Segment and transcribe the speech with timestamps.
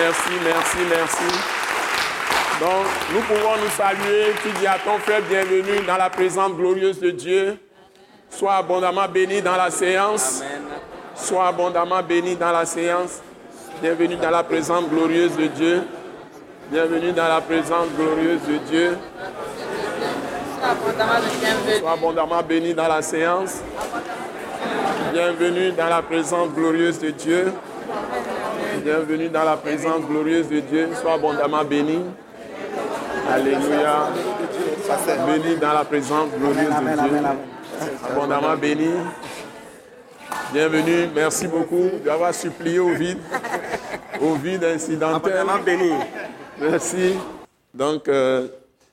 [0.00, 1.38] Merci, merci, merci.
[2.60, 4.32] Donc, nous pouvons nous saluer.
[4.44, 7.58] Tu dis à ton frère, bienvenue dans la présence glorieuse de Dieu.
[8.30, 10.44] Sois abondamment béni dans la séance.
[11.16, 13.20] Sois abondamment béni dans la séance.
[13.82, 15.82] Bienvenue dans la présence glorieuse de Dieu.
[16.70, 18.98] Bienvenue dans la présence glorieuse de Dieu.
[21.80, 23.56] Sois abondamment béni dans la séance.
[25.12, 27.52] Bienvenue dans la présence glorieuse de Dieu.
[28.84, 30.88] Bienvenue dans la présence glorieuse de Dieu.
[31.00, 32.00] Sois abondamment béni.
[33.28, 34.08] Alléluia.
[35.26, 37.18] Béni dans la présence glorieuse de Dieu.
[38.08, 38.90] Abondamment béni.
[40.52, 41.08] Bienvenue.
[41.14, 43.18] Merci beaucoup d'avoir supplié au vide.
[44.20, 45.44] Au vide incidentel.
[45.64, 45.92] béni.
[46.60, 47.14] Merci.
[47.74, 48.48] Donc, euh,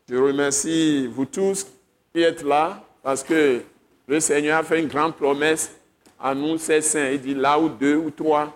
[0.09, 1.67] je remercie vous tous
[2.13, 3.61] qui êtes là parce que
[4.07, 5.71] le Seigneur a fait une grande promesse
[6.21, 7.09] à nous, ces saints.
[7.11, 8.51] Il dit là où deux ou trois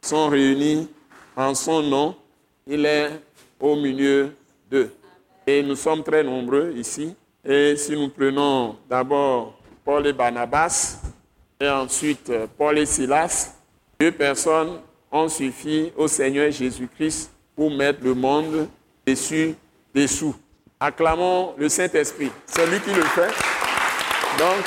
[0.00, 0.88] sont réunis
[1.36, 2.16] en son nom,
[2.66, 3.10] il est
[3.58, 4.34] au milieu
[4.70, 4.90] d'eux.
[5.46, 7.14] Et nous sommes très nombreux ici.
[7.44, 10.98] Et si nous prenons d'abord Paul et Barnabas,
[11.60, 13.54] et ensuite Paul et Silas,
[13.98, 18.68] deux personnes ont suffi au Seigneur Jésus-Christ pour mettre le monde
[19.06, 19.54] dessus,
[19.94, 20.34] dessous.
[20.78, 22.30] Acclamons le Saint-Esprit.
[22.46, 23.28] C'est lui qui le fait.
[24.38, 24.64] Donc,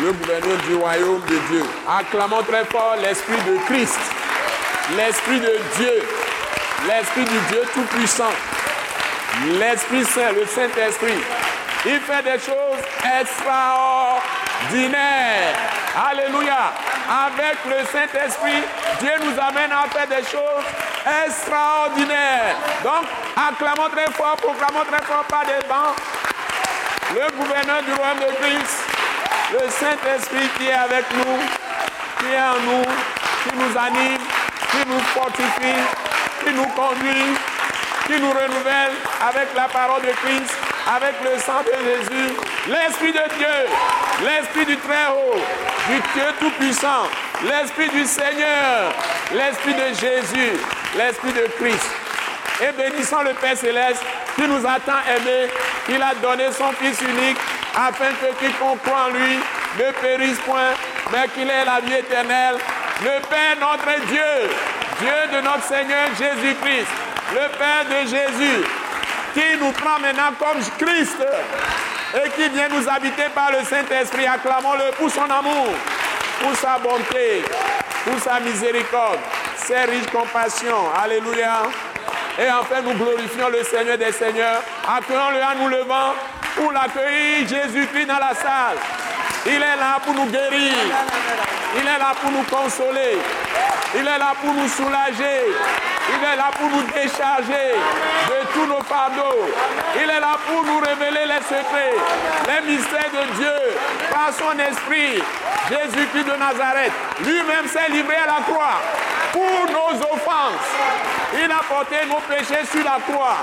[0.00, 1.62] le gouverneur du royaume de Dieu.
[1.86, 3.98] Acclamons très fort l'Esprit de Christ,
[4.96, 6.02] l'Esprit de Dieu,
[6.86, 8.32] l'Esprit du Dieu Tout-Puissant,
[9.58, 11.20] l'Esprit Saint, le Saint-Esprit.
[11.86, 12.78] Il fait des choses
[13.20, 15.56] extraordinaires.
[16.10, 16.72] Alléluia.
[17.08, 18.62] Avec le Saint-Esprit,
[19.00, 20.66] Dieu nous amène à faire des choses
[21.26, 22.54] extraordinaires.
[22.84, 25.96] Donc, acclamons très fort, proclamons très fort par des bancs.
[27.14, 28.84] Le gouverneur du royaume de Christ,
[29.52, 31.40] le Saint-Esprit qui est avec nous,
[32.20, 32.84] qui est en nous,
[33.42, 34.19] qui nous anime,
[34.70, 35.80] qui nous fortifie,
[36.44, 37.34] qui nous conduit,
[38.06, 38.92] qui nous renouvelle
[39.28, 40.54] avec la parole de Christ,
[40.86, 42.34] avec le sang de Jésus,
[42.68, 43.58] l'Esprit de Dieu,
[44.24, 45.38] l'Esprit du Très-Haut,
[45.88, 47.06] du Dieu Tout-Puissant,
[47.44, 48.92] l'Esprit du Seigneur,
[49.32, 50.58] l'Esprit de Jésus,
[50.96, 51.90] l'Esprit de Christ.
[52.62, 54.02] Et bénissons le Père Céleste
[54.34, 55.48] qui nous a tant aimés,
[55.86, 57.38] qu'il a donné son Fils unique,
[57.74, 59.38] afin que quiconque croit en lui
[59.78, 60.74] ne périsse point,
[61.12, 62.56] mais qu'il ait la vie éternelle.
[63.02, 64.50] Le Père notre Dieu,
[65.00, 66.86] Dieu de notre Seigneur Jésus-Christ,
[67.32, 68.64] le Père de Jésus,
[69.32, 71.16] qui nous prend maintenant comme Christ
[72.14, 74.26] et qui vient nous habiter par le Saint-Esprit.
[74.26, 75.68] Acclamons-le pour son amour,
[76.42, 77.42] pour sa bonté,
[78.04, 79.20] pour sa miséricorde,
[79.56, 80.92] ses riches compassions.
[81.02, 81.62] Alléluia.
[82.38, 84.62] Et enfin, nous glorifions le Seigneur des Seigneurs.
[84.86, 86.14] Accueillons-le en nous levant
[86.54, 88.76] pour l'accueillir, Jésus-Christ, dans la salle.
[89.46, 90.74] Il est là pour nous guérir.
[91.76, 93.18] Il est là pour nous consoler.
[93.94, 95.46] Il est là pour nous soulager.
[96.12, 97.74] Il est là pour nous décharger
[98.28, 99.46] de tous nos fardeaux.
[99.96, 101.94] Il est là pour nous révéler les secrets,
[102.48, 103.54] les mystères de Dieu
[104.10, 105.22] par son esprit.
[105.70, 108.80] Jésus-Christ de Nazareth, lui-même s'est livré à la croix
[109.32, 110.70] pour nos offenses.
[111.34, 113.36] Il a porté nos péchés sur la croix,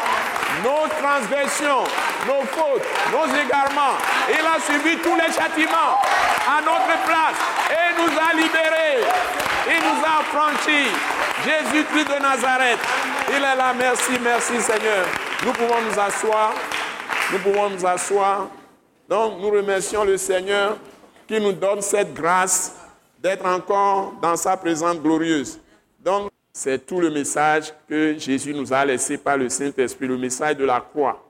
[0.63, 1.83] nos transgressions,
[2.27, 3.97] nos fautes, nos égarements.
[4.29, 5.95] Il a subi tous les châtiments
[6.47, 7.39] à notre place
[7.71, 9.03] et nous a libérés.
[9.67, 10.89] Il nous a affranchis.
[11.45, 12.79] Jésus-Christ de Nazareth.
[13.29, 13.73] Il est là.
[13.77, 15.05] Merci, merci Seigneur.
[15.45, 16.53] Nous pouvons nous asseoir.
[17.31, 18.47] Nous pouvons nous asseoir.
[19.07, 20.77] Donc, nous remercions le Seigneur
[21.27, 22.75] qui nous donne cette grâce
[23.19, 25.59] d'être encore dans sa présence glorieuse.
[25.99, 30.57] Donc, c'est tout le message que Jésus nous a laissé par le Saint-Esprit, le message
[30.57, 31.23] de la croix.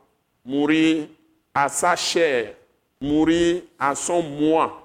[0.45, 1.09] Mourir
[1.53, 2.53] à sa chair,
[3.01, 4.81] mourir à son moi.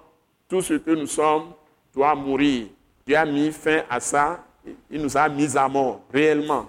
[0.48, 1.52] Tout ce que nous sommes
[1.94, 2.66] doit mourir.
[3.06, 4.44] Dieu a mis fin à ça.
[4.90, 6.68] Il nous a mis à mort, réellement,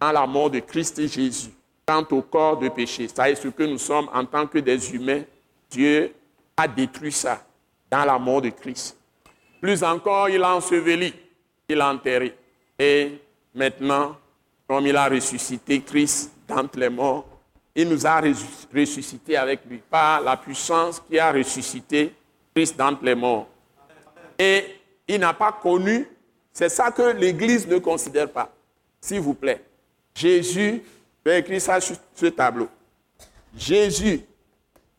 [0.00, 1.50] dans la mort de Christ et Jésus.
[1.84, 4.94] Quant au corps de péché, ça est ce que nous sommes en tant que des
[4.94, 5.22] humains.
[5.68, 6.14] Dieu
[6.56, 7.44] a détruit ça
[7.90, 8.96] dans la mort de Christ.
[9.60, 11.12] Plus encore, il a enseveli,
[11.68, 12.36] il a enterré.
[12.80, 13.20] Et
[13.54, 14.16] maintenant,
[14.66, 17.26] comme il a ressuscité Christ d'entre les morts,
[17.74, 18.22] il nous a
[18.74, 22.14] ressuscité avec lui par la puissance qui a ressuscité
[22.54, 23.46] Christ d'entre les morts.
[24.38, 24.64] Et
[25.06, 26.08] il n'a pas connu
[26.54, 28.50] C'est ça que l'Église ne considère pas.
[28.98, 29.62] S'il vous plaît.
[30.14, 30.82] Jésus,
[31.24, 32.68] je vais écrire ça sur ce tableau.
[33.54, 34.22] Jésus,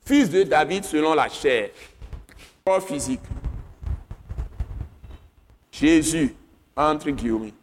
[0.06, 1.72] fils de David selon la chair,
[2.64, 3.22] corps physique.
[5.72, 6.36] Jésus,
[6.76, 7.54] entre guillemets.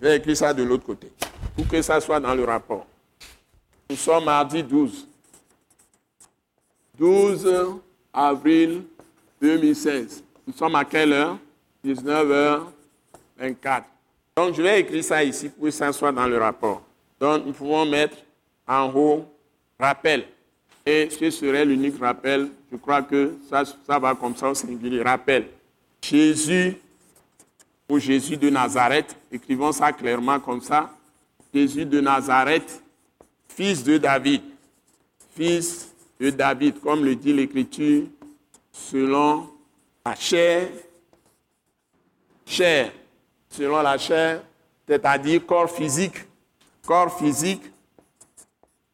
[0.00, 1.10] Je vais écrire ça de l'autre côté,
[1.56, 2.86] pour que ça soit dans le rapport.
[3.90, 5.08] Nous sommes mardi 12.
[6.96, 7.48] 12
[8.12, 8.84] avril
[9.40, 10.22] 2016.
[10.46, 11.38] Nous sommes à quelle heure?
[11.84, 13.82] 19h24.
[14.36, 16.82] Donc je vais écrire ça ici pour que ça soit dans le rapport.
[17.18, 18.16] Donc nous pouvons mettre
[18.66, 19.24] en haut
[19.78, 20.24] rappel.
[20.86, 22.48] Et ce serait l'unique rappel.
[22.70, 25.02] Je crois que ça, ça va comme ça au singulier.
[25.02, 25.46] Rappel.
[26.00, 26.76] Jésus
[27.88, 30.90] ou Jésus de Nazareth, écrivons ça clairement comme ça.
[31.52, 32.82] Jésus de Nazareth,
[33.48, 34.42] fils de David.
[35.34, 38.04] Fils de David, comme le dit l'Écriture,
[38.72, 39.48] selon
[40.04, 40.68] la chair.
[42.44, 42.92] Chair,
[43.48, 44.42] selon la chair,
[44.86, 46.16] c'est-à-dire corps physique.
[46.84, 47.62] Corps physique,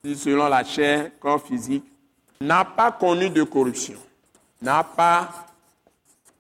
[0.04, 1.84] selon la chair, corps physique,
[2.40, 3.98] n'a pas connu de corruption.
[4.60, 5.46] N'a pas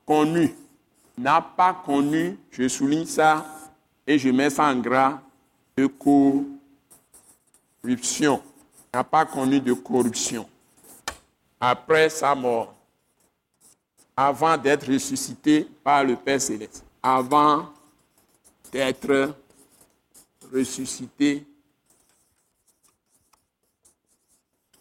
[0.04, 0.54] connu.
[1.16, 3.46] N'a pas connu, je souligne ça
[4.06, 5.20] et je mets ça en gras,
[5.76, 5.86] de
[7.82, 8.42] corruption.
[8.92, 10.48] N'a pas connu de corruption.
[11.60, 12.74] Après sa mort,
[14.16, 17.72] avant d'être ressuscité par le Père céleste, avant
[18.72, 19.34] d'être
[20.52, 21.46] ressuscité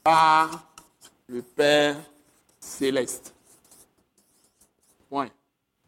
[0.04, 0.64] par
[1.28, 1.96] le Père
[2.60, 3.34] céleste.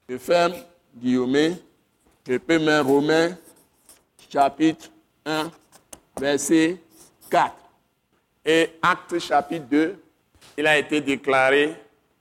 [0.08, 0.54] Je ferme
[0.96, 1.56] Guillaume.
[2.28, 3.36] Je peux mettre Romains
[4.32, 4.90] chapitre
[5.26, 5.52] 1,
[6.20, 6.78] verset
[7.30, 7.56] 4.
[8.46, 10.00] Et Acte chapitre 2,
[10.58, 11.76] il a été déclaré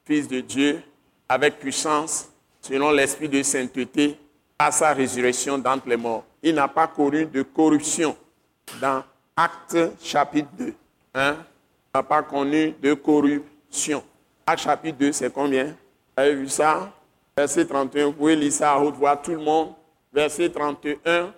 [0.05, 0.83] fils de Dieu
[1.29, 2.31] avec puissance
[2.63, 4.19] selon l'esprit de sainteté
[4.59, 6.25] à sa résurrection d'entre les morts.
[6.43, 8.17] Il n'a pas connu de corruption
[8.81, 9.05] dans
[9.37, 10.75] Acte chapitre 2.
[11.15, 11.37] Hein?
[11.95, 14.03] n'a pas connu de corruption.
[14.47, 15.67] Acte chapitre 2, c'est combien?
[15.67, 15.73] Vous
[16.17, 16.91] avez vu ça?
[17.37, 19.71] Verset 31, vous pouvez lire ça à haute voix, tout le monde.
[20.13, 21.35] Verset 31,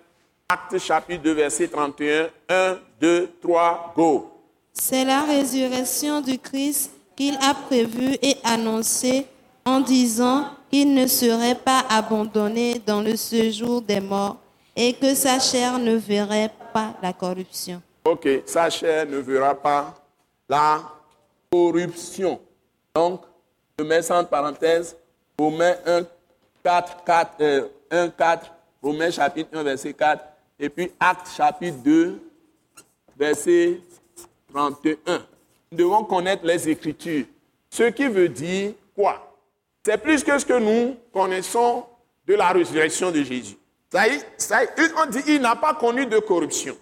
[0.47, 4.31] Acte chapitre 2, verset 31, 1, 2, 3, go.
[4.73, 9.25] C'est la résurrection du Christ qu'il a prévue et annoncée
[9.65, 14.37] en disant qu'il ne serait pas abandonné dans le séjour des morts
[14.75, 17.81] et que sa chair ne verrait pas la corruption.
[18.05, 19.95] Ok, sa chair ne verra pas
[20.47, 20.79] la
[21.51, 22.39] corruption.
[22.93, 23.21] Donc,
[23.79, 24.95] je mets ça en parenthèse,
[25.39, 26.03] Romains 1,
[26.63, 28.51] 4, 4, 1, 4,
[28.81, 30.23] Romains chapitre 1, verset 4,
[30.59, 32.19] et puis Acte chapitre 2,
[33.15, 33.79] verset
[34.51, 35.25] 31.
[35.71, 37.25] Nous devons connaître les Écritures.
[37.69, 39.35] Ce qui veut dire quoi?
[39.85, 41.85] C'est plus que ce que nous connaissons
[42.25, 43.57] de la résurrection de Jésus.
[43.91, 44.67] Ça y, ça y,
[44.97, 46.75] on dit il n'a pas connu de corruption.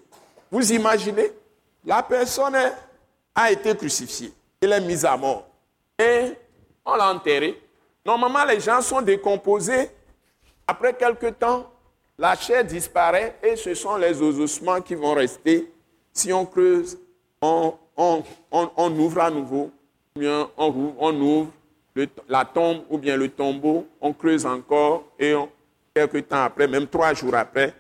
[0.50, 1.32] Vous imaginez
[1.84, 2.56] La personne
[3.36, 4.32] a été crucifié.
[4.62, 5.46] Il est mis à mort.
[6.00, 6.32] Et
[6.86, 7.62] on l'a enterré.
[8.06, 9.90] Normalement, les gens sont décomposés.
[10.68, 11.72] Après quelque temps,
[12.18, 15.72] la chair disparaît et ce sont les ossements qui vont rester.
[16.14, 16.98] Si on creuse,
[17.42, 17.74] on,
[18.78, 19.72] ouvre à nouveau,
[20.16, 21.52] bien on, ouvre
[22.30, 25.34] la tombe ou bien le tombeau, on creuse encore et
[25.94, 27.74] quelque temps après, même trois jours après,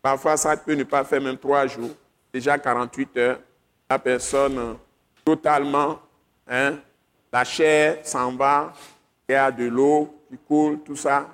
[0.00, 1.90] parfois ça peut ne pas faire même trois jours,
[2.32, 3.40] déjà 48 heures,
[3.88, 4.76] la personne
[5.24, 5.98] totalement.
[6.48, 6.78] Hein,
[7.32, 8.72] la chair s'en va,
[9.30, 11.28] il y a de l'eau qui coule, tout ça,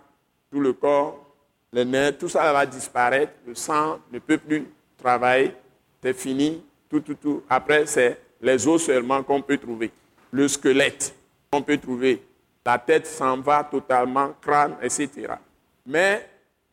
[0.50, 1.18] tout le corps,
[1.72, 4.66] les nerfs, tout ça va disparaître, le sang ne peut plus
[4.98, 5.54] travailler,
[6.02, 7.42] c'est fini, tout, tout, tout.
[7.48, 9.90] Après, c'est les os seulement qu'on peut trouver,
[10.30, 11.14] le squelette
[11.50, 12.22] qu'on peut trouver,
[12.66, 15.28] la tête s'en va totalement, crâne, etc.
[15.86, 16.28] Mais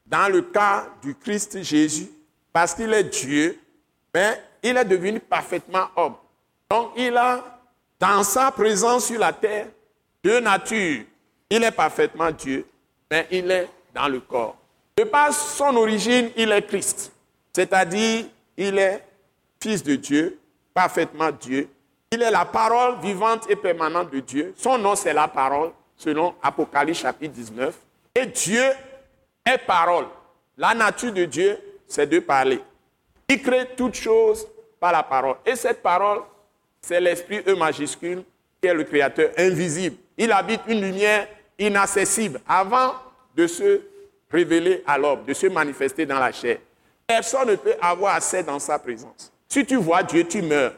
[0.05, 2.09] dans le cas du Christ Jésus,
[2.51, 3.57] parce qu'il est Dieu,
[4.13, 6.15] mais il est devenu parfaitement homme.
[6.69, 7.61] Donc il a,
[7.97, 9.67] dans sa présence sur la terre,
[10.21, 11.05] deux natures.
[11.49, 12.65] Il est parfaitement Dieu,
[13.09, 14.57] mais il est dans le corps.
[14.97, 17.11] De par son origine, il est Christ.
[17.53, 18.25] C'est-à-dire,
[18.57, 19.03] il est
[19.61, 20.39] fils de Dieu,
[20.73, 21.69] parfaitement Dieu.
[22.11, 24.53] Il est la parole vivante et permanente de Dieu.
[24.57, 27.75] Son nom, c'est la parole, selon Apocalypse chapitre 19.
[28.15, 28.63] Et Dieu
[29.45, 30.05] est parole.
[30.57, 32.59] La nature de Dieu, c'est de parler.
[33.27, 34.47] Il crée toutes choses
[34.79, 35.37] par la parole.
[35.45, 36.21] Et cette parole
[36.83, 38.23] c'est l'Esprit E majuscule
[38.61, 39.95] qui est le Créateur invisible.
[40.17, 41.27] Il habite une lumière
[41.57, 42.93] inaccessible avant
[43.35, 43.81] de se
[44.31, 46.57] révéler à l'homme, de se manifester dans la chair.
[47.05, 49.31] Personne ne peut avoir accès dans sa présence.
[49.47, 50.73] Si tu vois Dieu, tu meurs.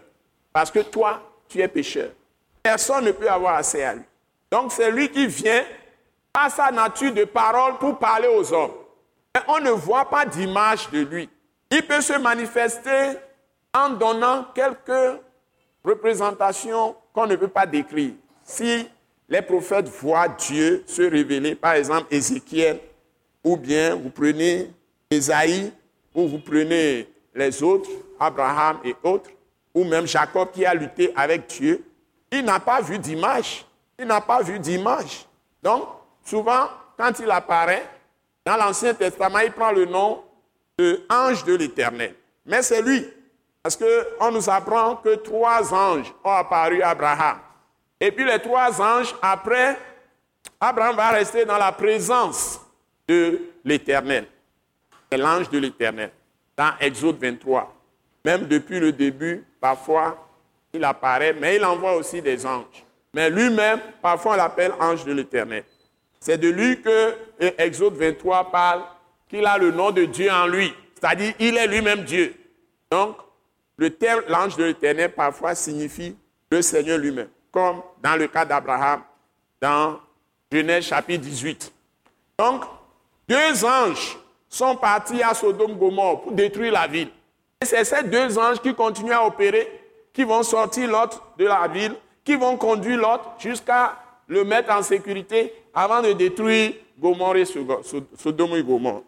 [0.51, 2.11] Parce que toi, tu es pécheur.
[2.61, 4.03] Personne ne peut avoir accès à lui.
[4.51, 5.63] Donc c'est lui qui vient
[6.33, 8.73] à sa nature de parole pour parler aux hommes.
[9.33, 11.29] Mais on ne voit pas d'image de lui.
[11.71, 13.17] Il peut se manifester
[13.73, 15.19] en donnant quelques
[15.83, 18.13] représentations qu'on ne peut pas décrire.
[18.43, 18.87] Si
[19.27, 22.79] les prophètes voient Dieu se révéler, par exemple Ézéchiel,
[23.43, 24.71] ou bien vous prenez
[25.09, 25.71] Esaïe,
[26.13, 27.89] ou vous prenez les autres,
[28.19, 29.29] Abraham et autres,
[29.73, 31.83] ou même Jacob qui a lutté avec Dieu,
[32.31, 33.65] il n'a pas vu d'image.
[33.99, 35.25] Il n'a pas vu d'image.
[35.61, 35.87] Donc,
[36.23, 36.67] souvent,
[36.97, 37.85] quand il apparaît,
[38.45, 40.23] dans l'Ancien Testament, il prend le nom
[40.77, 42.13] de ange de l'Éternel.
[42.45, 43.05] Mais c'est lui.
[43.63, 47.37] Parce qu'on nous apprend que trois anges ont apparu à Abraham.
[47.99, 49.77] Et puis les trois anges, après,
[50.59, 52.59] Abraham va rester dans la présence
[53.07, 54.25] de l'Éternel.
[55.11, 56.11] C'est l'ange de l'Éternel.
[56.57, 57.73] Dans Exode 23.
[58.23, 60.27] Même depuis le début, parfois,
[60.73, 62.85] il apparaît, mais il envoie aussi des anges.
[63.13, 65.63] Mais lui-même, parfois, on l'appelle ange de l'Éternel.
[66.19, 67.13] C'est de lui que
[67.57, 68.81] Exode 23 parle
[69.29, 70.73] qu'il a le nom de Dieu en lui.
[70.95, 72.33] C'est-à-dire, il est lui-même Dieu.
[72.89, 73.17] Donc,
[73.77, 76.17] le terme l'ange de l'Éternel parfois signifie
[76.49, 79.01] le Seigneur lui-même, comme dans le cas d'Abraham,
[79.61, 79.97] dans
[80.51, 81.73] Genèse chapitre 18.
[82.37, 82.63] Donc,
[83.29, 84.17] deux anges
[84.49, 87.07] sont partis à Sodome Gomorre pour détruire la ville.
[87.61, 89.71] Et c'est ces deux anges qui continuent à opérer,
[90.11, 91.95] qui vont sortir l'autre de la ville
[92.25, 93.95] qui vont conduire l'autre jusqu'à
[94.27, 99.03] le mettre en sécurité avant de détruire Gomorrhe et Sodome et Gomorrhe.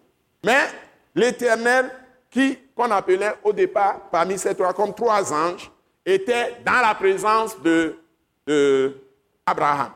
[0.45, 0.67] Mais
[1.15, 1.89] l'Éternel,
[2.29, 5.71] qui qu'on appelait au départ parmi ces trois comme trois anges,
[6.05, 7.97] était dans la présence de,
[8.47, 8.95] de
[9.45, 9.91] Abraham.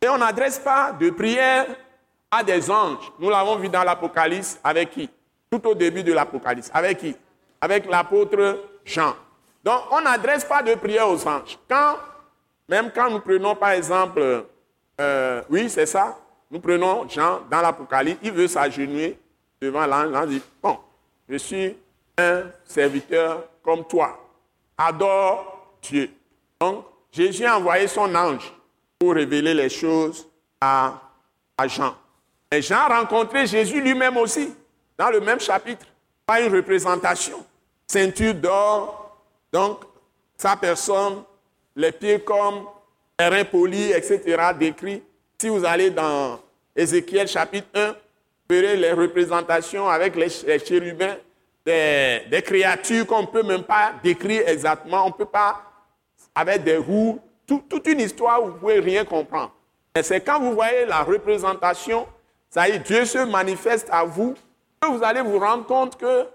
[0.00, 1.66] Et on n'adresse pas de prière
[2.30, 3.12] à des anges.
[3.18, 5.08] Nous l'avons vu dans l'Apocalypse avec qui?
[5.50, 6.70] Tout au début de l'Apocalypse.
[6.72, 7.14] Avec qui?
[7.60, 9.14] Avec l'apôtre Jean.
[9.62, 11.58] Donc on n'adresse pas de prière aux anges.
[11.68, 11.96] Quand
[12.68, 14.46] même quand nous prenons par exemple,
[15.00, 16.18] euh, oui, c'est ça,
[16.50, 19.18] nous prenons Jean dans l'Apocalypse, il veut s'agenouiller
[19.60, 20.78] devant l'ange, l'ange dit, bon,
[21.28, 21.76] je suis
[22.18, 24.18] un serviteur comme toi,
[24.76, 26.10] adore Dieu.
[26.60, 28.52] Donc, Jésus a envoyé son ange
[28.98, 30.26] pour révéler les choses
[30.60, 31.00] à,
[31.56, 31.94] à Jean.
[32.50, 34.52] Et Jean a rencontré Jésus lui-même aussi,
[34.98, 35.86] dans le même chapitre,
[36.26, 37.44] pas une représentation.
[37.86, 39.16] Ceinture d'or,
[39.52, 39.80] donc
[40.36, 41.22] sa personne
[41.76, 42.66] les pieds comme
[43.16, 45.02] terrain poli, etc., décrit.
[45.38, 46.38] Si vous allez dans
[46.76, 47.94] Ézéchiel chapitre 1, vous
[48.48, 50.28] verrez les représentations avec les,
[50.58, 51.16] chérubins,
[51.64, 55.04] des, créatures qu'on ne peut même pas décrire exactement.
[55.04, 55.71] On ne peut pas,
[56.34, 59.52] avec des roues, toute une histoire où vous ne pouvez rien comprendre.
[59.94, 62.06] Et c'est quand vous voyez la représentation,
[62.48, 64.34] ça y est, Dieu se manifeste à vous,
[64.80, 66.26] que vous allez vous rendre compte que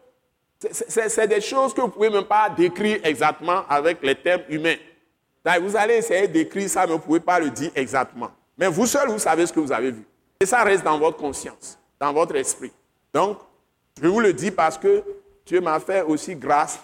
[0.72, 4.77] c'est des choses que vous ne pouvez même pas décrire exactement avec les termes humains.
[5.62, 8.32] Vous allez essayer d'écrire ça, mais vous ne pouvez pas le dire exactement.
[8.58, 10.04] Mais vous seul, vous savez ce que vous avez vu.
[10.39, 12.72] Et ça reste dans votre conscience, dans votre esprit.
[13.13, 13.38] Donc,
[14.01, 15.04] je vous le dis parce que
[15.46, 16.80] Dieu m'a fait aussi grâce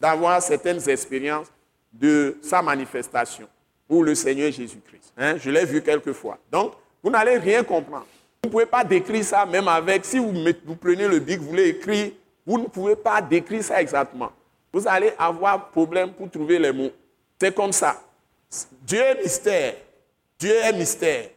[0.00, 1.46] d'avoir certaines expériences
[1.92, 3.48] de sa manifestation
[3.86, 5.12] pour le Seigneur Jésus-Christ.
[5.16, 5.36] Hein.
[5.38, 6.38] Je l'ai vu quelques fois.
[6.50, 8.06] Donc, vous n'allez rien comprendre.
[8.42, 10.32] Vous ne pouvez pas décrire ça même avec, si vous,
[10.64, 12.12] vous prenez le bic, vous voulez écrire,
[12.46, 14.30] vous ne pouvez pas décrire ça exactement.
[14.72, 16.90] Vous allez avoir problème pour trouver les mots.
[17.40, 18.00] C'est comme ça.
[18.82, 19.74] Dieu est mystère.
[20.38, 21.28] Dieu est mystère.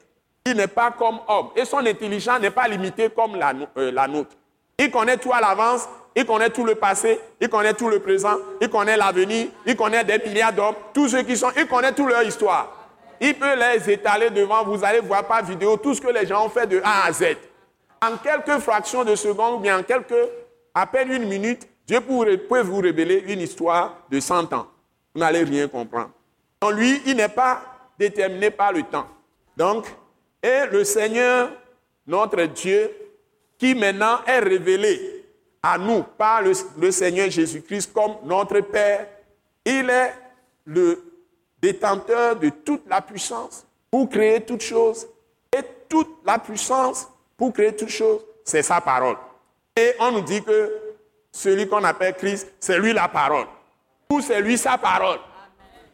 [0.46, 1.50] Il n'est pas comme homme.
[1.56, 4.36] Et son intelligence n'est pas limitée comme la, euh, la nôtre.
[4.78, 5.88] Il connaît tout à l'avance.
[6.16, 7.20] Il connaît tout le passé.
[7.40, 8.36] Il connaît tout le présent.
[8.60, 9.48] Il connaît l'avenir.
[9.66, 10.76] Il connaît des milliards d'hommes.
[10.94, 11.52] Tous ceux qui sont.
[11.58, 12.90] Il connaît toute leur histoire.
[13.20, 14.64] Il peut les étaler devant.
[14.64, 17.12] Vous allez voir par vidéo tout ce que les gens ont fait de A à
[17.14, 17.38] Z.
[18.04, 20.30] En quelques fractions de secondes ou bien en quelques,
[20.74, 24.68] à peine une minute, Dieu peut vous révéler une histoire de 100 ans.
[25.14, 26.10] Vous n'allez rien comprendre.
[26.62, 27.62] En lui, il n'est pas
[28.00, 29.08] déterminé par le temps.
[29.56, 29.86] Donc,
[30.42, 31.52] et le Seigneur,
[32.08, 32.90] notre Dieu,
[33.60, 35.21] qui maintenant est révélé
[35.64, 39.08] à nous par le, Seigneur Jésus-Christ comme notre Père,
[39.64, 40.14] il est
[40.66, 41.04] le
[41.62, 45.08] détenteur de toute la puissance pour créer toutes choses.
[45.56, 49.18] Et toute la puissance pour créer toutes choses, c'est sa parole.
[49.76, 50.82] Et on nous dit que
[51.32, 53.46] celui qu'on appelle Christ, c'est lui la parole.
[54.10, 55.20] Ou c'est lui sa parole.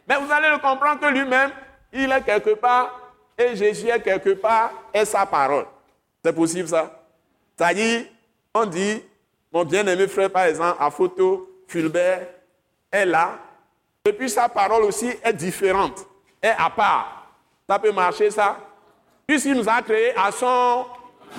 [0.08, 1.50] Mais vous allez le comprendre que lui-même,
[1.92, 5.66] il est quelque part et Jésus est quelque part et sa parole.
[6.24, 7.02] C'est possible ça?
[7.56, 8.06] C'est-à-dire,
[8.54, 9.02] on dit,
[9.52, 12.26] mon bien-aimé frère, par exemple, à photo, Fulbert
[12.90, 13.38] est là.
[14.04, 16.06] Et puis sa parole aussi est différente,
[16.42, 17.26] est à part.
[17.68, 18.56] Ça peut marcher ça?
[19.26, 20.86] Puisqu'il nous a créé à son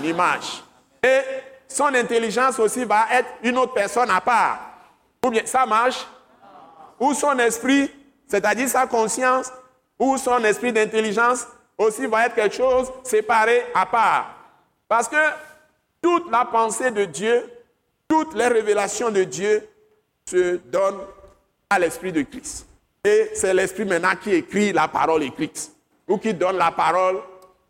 [0.03, 0.63] image.
[1.03, 1.21] Et
[1.67, 4.59] son intelligence aussi va être une autre personne à part.
[5.25, 6.05] Ou bien ça marche?
[6.99, 7.89] Ou son esprit
[8.29, 9.51] c'est-à-dire sa conscience
[9.97, 11.47] ou son esprit d'intelligence
[11.77, 14.35] aussi va être quelque chose séparé à part.
[14.87, 15.17] Parce que
[16.01, 17.49] toute la pensée de Dieu,
[18.09, 19.65] toutes les révélations de Dieu
[20.25, 21.05] se donnent
[21.69, 22.65] à l'Esprit de Christ.
[23.05, 25.71] Et c'est l'Esprit maintenant qui écrit la parole écrite,
[26.07, 27.21] ou qui donne la parole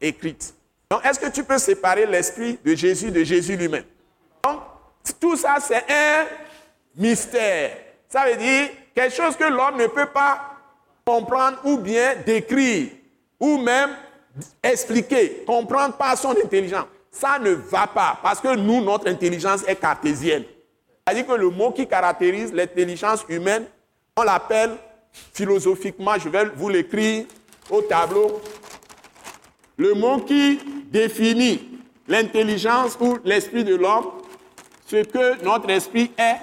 [0.01, 0.55] écrite.
[0.89, 3.83] Donc, est-ce que tu peux séparer l'Esprit de Jésus de Jésus lui-même?
[4.43, 4.61] Donc,
[5.19, 6.25] tout ça, c'est un
[6.95, 7.77] mystère.
[8.07, 10.55] Ça veut dire quelque chose que l'homme ne peut pas
[11.05, 12.89] comprendre ou bien décrire,
[13.39, 13.91] ou même
[14.63, 16.87] expliquer, comprendre par son intelligence.
[17.11, 20.43] Ça ne va pas, parce que nous, notre intelligence est cartésienne.
[21.05, 23.65] C'est-à-dire que le mot qui caractérise l'intelligence humaine,
[24.15, 24.77] on l'appelle
[25.33, 27.25] philosophiquement, je vais vous l'écrire
[27.69, 28.41] au tableau,
[29.77, 30.59] le mot qui
[30.91, 34.11] définit l'intelligence ou l'esprit de l'homme,
[34.85, 36.37] ce que notre esprit est,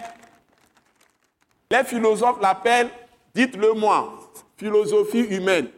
[1.71, 2.91] les philosophes l'appellent,
[3.35, 5.69] dites-le moi, philosophie humaine.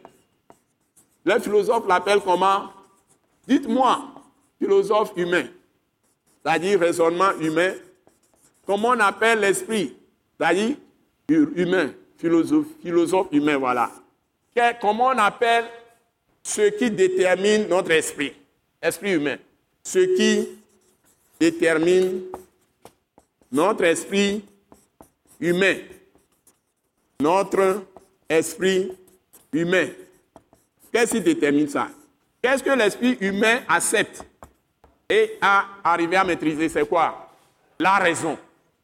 [1.25, 2.69] Les philosophes l'appellent comment?
[3.47, 3.99] Dites-moi,
[4.59, 5.45] philosophe humain,
[6.43, 7.73] c'est-à-dire raisonnement humain.
[8.65, 9.95] Comment on appelle l'esprit
[10.37, 10.75] C'est-à-dire
[11.29, 13.91] humain, philosophe, humain, voilà.
[14.81, 15.65] Comment on appelle
[16.43, 18.33] ce qui détermine notre esprit,
[18.81, 19.37] esprit humain
[19.83, 20.49] Ce qui
[21.39, 22.23] détermine
[23.51, 24.43] notre esprit
[25.39, 25.77] humain.
[27.21, 27.83] Notre
[28.27, 28.91] esprit
[29.53, 29.87] humain.
[30.91, 31.89] Qu'est-ce qui détermine ça?
[32.41, 34.23] Qu'est-ce que l'esprit humain accepte?
[35.09, 37.29] Et a arrivé à maîtriser C'est quoi?
[37.79, 38.37] La raison.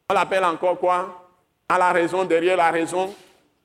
[0.10, 1.30] On l'appelle encore quoi?
[1.68, 3.14] À la raison, derrière la raison.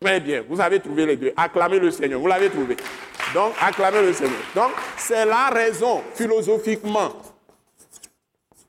[0.01, 1.33] Très bien, vous avez trouvé les deux.
[1.37, 2.77] Acclamez le Seigneur, vous l'avez trouvé.
[3.35, 4.41] Donc, acclamez le Seigneur.
[4.55, 7.13] Donc, c'est la raison, philosophiquement.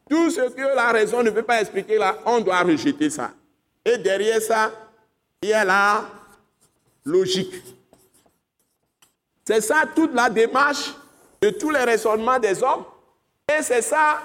[0.09, 3.31] Tout ce que la raison ne peut pas expliquer là, on doit rejeter ça.
[3.85, 4.71] Et derrière ça,
[5.41, 6.03] il y a la
[7.05, 7.53] logique.
[9.45, 10.93] C'est ça toute la démarche
[11.41, 12.83] de tous les raisonnements des hommes.
[13.57, 14.21] Et c'est ça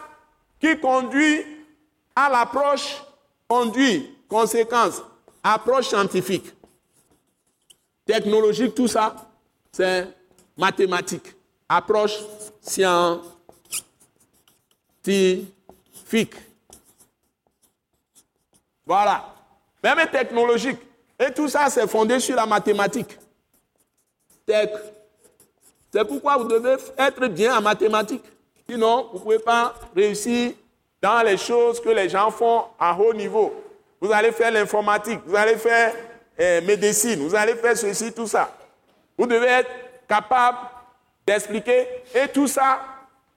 [0.60, 1.44] qui conduit
[2.14, 3.02] à l'approche,
[3.48, 5.02] conduit, conséquence,
[5.42, 6.52] approche scientifique,
[8.04, 9.14] technologique, tout ça,
[9.72, 10.08] c'est
[10.56, 11.34] mathématique,
[11.68, 12.18] approche
[12.60, 13.24] scientifique.
[18.84, 19.34] Voilà.
[19.82, 20.78] Même technologique.
[21.18, 23.18] Et tout ça, c'est fondé sur la mathématique.
[24.46, 28.22] C'est pourquoi vous devez être bien en mathématiques.
[28.68, 30.52] Sinon, vous ne pouvez pas réussir
[31.00, 33.54] dans les choses que les gens font à haut niveau.
[34.00, 35.94] Vous allez faire l'informatique, vous allez faire
[36.38, 38.52] eh, médecine, vous allez faire ceci, tout ça.
[39.16, 39.70] Vous devez être
[40.08, 40.58] capable
[41.26, 42.80] d'expliquer et tout ça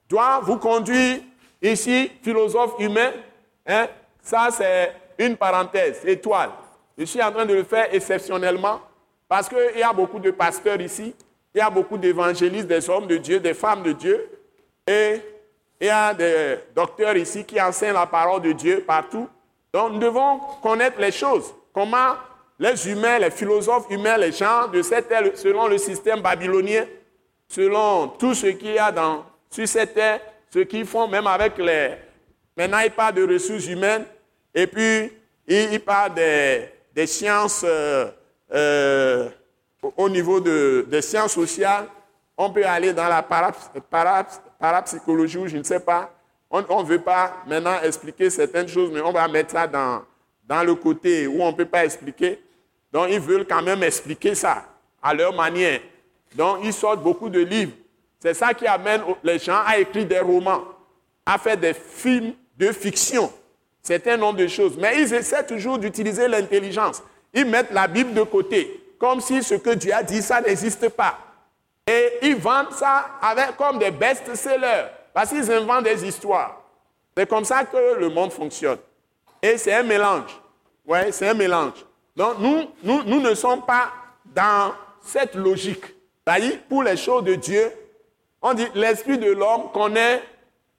[0.10, 1.20] doit vous conduire
[1.62, 3.12] ici, philosophe humain.
[3.66, 3.88] Hein,
[4.22, 6.50] ça, c'est une parenthèse, étoile.
[6.98, 8.82] Je suis en train de le faire exceptionnellement
[9.28, 11.14] parce qu'il y a beaucoup de pasteurs ici,
[11.54, 14.39] il y a beaucoup d'évangélistes, des hommes de Dieu, des femmes de Dieu,
[14.90, 15.22] et
[15.80, 19.30] il y a des docteurs ici qui enseignent la parole de Dieu partout.
[19.72, 22.16] Donc nous devons connaître les choses, comment
[22.58, 26.86] les humains, les philosophes humains, les gens de cette terre, selon le système babylonien,
[27.48, 30.22] selon tout ce qu'il y a dans, sur cette terre,
[30.52, 31.92] ce qu'ils font, même avec les...
[32.58, 34.06] Maintenant, ils parlent de ressources humaines,
[34.56, 35.14] et puis
[35.48, 38.08] ils parlent des, des sciences euh,
[38.52, 39.30] euh,
[39.96, 41.86] au niveau de, des sciences sociales,
[42.36, 43.22] on peut aller dans la
[44.60, 46.14] parapsychologie ou je ne sais pas.
[46.52, 50.04] On ne veut pas maintenant expliquer certaines choses, mais on va mettre ça dans,
[50.48, 52.40] dans le côté où on ne peut pas expliquer.
[52.92, 54.66] Donc, ils veulent quand même expliquer ça
[55.02, 55.80] à leur manière.
[56.36, 57.74] Donc, ils sortent beaucoup de livres.
[58.20, 60.64] C'est ça qui amène les gens à écrire des romans,
[61.26, 63.32] à faire des films de fiction.
[63.82, 64.76] C'est un nombre de choses.
[64.78, 67.02] Mais ils essaient toujours d'utiliser l'intelligence.
[67.34, 70.90] Ils mettent la Bible de côté, comme si ce que Dieu a dit, ça n'existe
[70.90, 71.18] pas.
[71.90, 76.62] Et ils vendent ça avec, comme des best-sellers, parce qu'ils inventent des histoires.
[77.18, 78.78] C'est comme ça que le monde fonctionne.
[79.42, 80.40] Et c'est un mélange.
[80.86, 81.84] Oui, c'est un mélange.
[82.16, 83.92] Donc nous, nous, nous ne sommes pas
[84.24, 85.84] dans cette logique.
[86.70, 87.72] Pour les choses de Dieu,
[88.40, 90.22] on dit l'esprit de l'homme connaît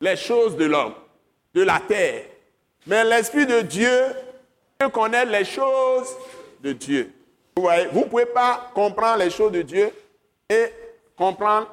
[0.00, 0.94] les choses de l'homme,
[1.52, 2.22] de la terre.
[2.86, 3.90] Mais l'Esprit de Dieu
[4.92, 6.16] connaît les choses
[6.60, 7.12] de Dieu.
[7.56, 9.92] Vous voyez, vous ne pouvez pas comprendre les choses de Dieu
[10.48, 10.66] et
[11.20, 11.68] comprendre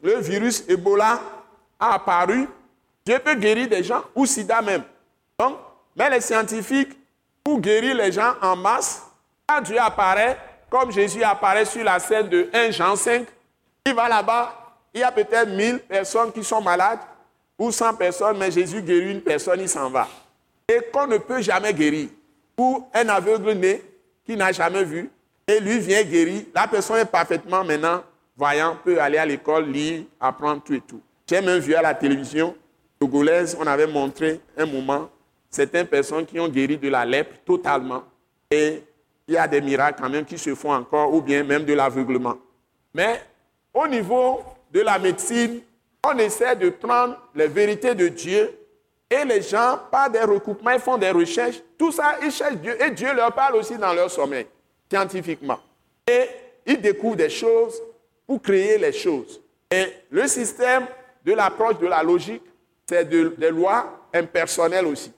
[0.00, 1.20] le virus Ebola
[1.80, 2.48] a apparu,
[3.04, 4.84] Dieu peut guérir des gens, ou sida même.
[5.36, 5.56] Donc,
[5.96, 6.96] mais les scientifiques,
[7.42, 9.02] pour guérir les gens en masse,
[9.48, 10.38] quand Dieu apparaît,
[10.70, 13.26] comme Jésus apparaît sur la scène de 1 Jean 5,
[13.84, 17.00] il va là-bas, il y a peut-être 1000 personnes qui sont malades,
[17.58, 20.06] ou 100 personnes, mais Jésus guérit une personne, il s'en va.
[20.68, 22.10] Et qu'on ne peut jamais guérir.
[22.56, 23.82] Ou un aveugle né
[24.28, 25.10] qui n'a jamais vu,
[25.46, 28.02] et lui vient guérir, la personne est parfaitement maintenant
[28.36, 31.00] voyant, peut aller à l'école, lire, apprendre tout et tout.
[31.26, 32.54] J'ai même vu à la télévision
[33.00, 35.08] togolaise, on avait montré un moment
[35.48, 38.04] certaines personnes qui ont guéri de la lèpre totalement.
[38.50, 38.82] Et
[39.26, 41.72] il y a des miracles quand même qui se font encore, ou bien même de
[41.72, 42.36] l'aveuglement.
[42.92, 43.22] Mais
[43.72, 45.60] au niveau de la médecine,
[46.06, 48.57] on essaie de prendre les vérités de Dieu
[49.10, 51.62] et les gens, par des recoupements, ils font des recherches.
[51.78, 52.76] Tout ça, ils cherchent Dieu.
[52.82, 54.46] Et Dieu leur parle aussi dans leur sommeil,
[54.90, 55.58] scientifiquement.
[56.06, 56.28] Et
[56.66, 57.80] ils découvrent des choses
[58.26, 59.40] pour créer les choses.
[59.70, 60.86] Et le système
[61.24, 62.42] de l'approche de la logique,
[62.86, 65.12] c'est des lois impersonnelles aussi.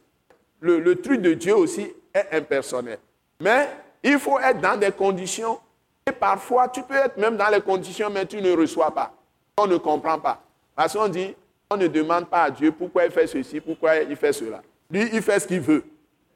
[0.61, 2.99] Le, truc de Dieu aussi est impersonnel.
[3.41, 3.69] Mais
[4.03, 5.59] il faut être dans des conditions.
[6.07, 9.13] Et parfois, tu peux être même dans les conditions, mais tu ne reçois pas.
[9.57, 10.43] On ne comprend pas.
[10.77, 11.35] Parce qu'on dit,
[11.71, 14.61] on ne demande pas à Dieu pourquoi il fait ceci, pourquoi il fait cela.
[14.91, 15.85] Lui, il fait ce qu'il veut.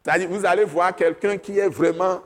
[0.02, 2.20] C'est-à-dire, vous allez voir quelqu'un qui est vraiment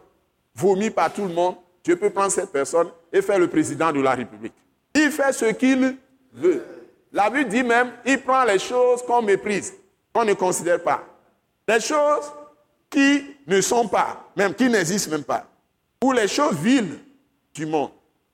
[0.55, 1.57] vomi par tout le monde.
[1.83, 4.53] Dieu peut prendre cette personne et faire le président de la République.
[4.95, 5.97] Il fait ce qu'il
[6.35, 6.65] veut.
[7.13, 9.73] La Bible dit même, il prend les choses qu'on méprise,
[10.13, 11.03] qu'on ne considère pas.
[11.67, 12.31] Les choses
[12.91, 15.47] qui ne sont pas, même qui n'existent même pas.
[16.05, 16.99] Ou les choses viles
[17.55, 17.91] du monde.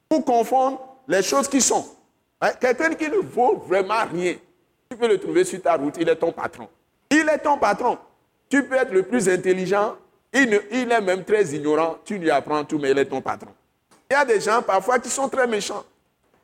[0.08, 1.86] Pour confondre les choses qui sont.
[2.40, 4.34] Hein, quelqu'un qui ne vaut vraiment rien,
[4.90, 6.68] tu peux le trouver sur ta route, il est ton patron.
[7.10, 7.98] Il est ton patron.
[8.48, 9.96] Tu peux être le plus intelligent,
[10.32, 13.50] il, il est même très ignorant, tu lui apprends tout, mais il est ton patron.
[14.10, 15.84] Il y a des gens parfois qui sont très méchants.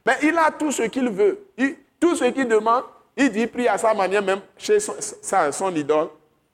[0.06, 1.46] Mais il a tout ce qu'il veut.
[1.98, 2.84] tout ce qu'il demande,
[3.16, 6.08] il dit, prie à sa manière, même chez son, idole.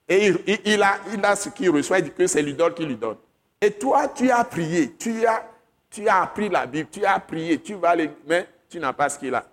[0.08, 2.84] Et il, il, a, il a ce qu'il reçoit, il dit que c'est l'idole qui
[2.84, 3.16] lui donne.
[3.60, 5.48] Et toi, tu as prié, tu as,
[5.90, 9.08] tu as appris la Bible, tu as prié, tu vas aller, mais tu n'as pas
[9.08, 9.44] ce qu'il a.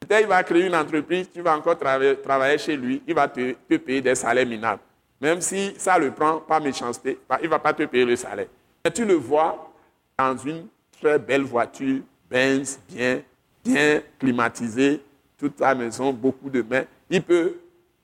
[0.00, 3.52] Peut-être il va créer une entreprise, tu vas encore travailler, chez lui, il va te,
[3.76, 4.80] payer des salaires minables.
[5.20, 8.46] Même si ça le prend, pas méchanceté, il ne va pas te payer le salaire.
[8.82, 9.70] Mais tu le vois
[10.18, 10.66] dans une
[11.00, 13.20] très belle voiture, Benz, bien,
[13.62, 15.02] bien climatisée,
[15.38, 16.84] toute la maison, beaucoup de mains.
[17.10, 17.56] Il peut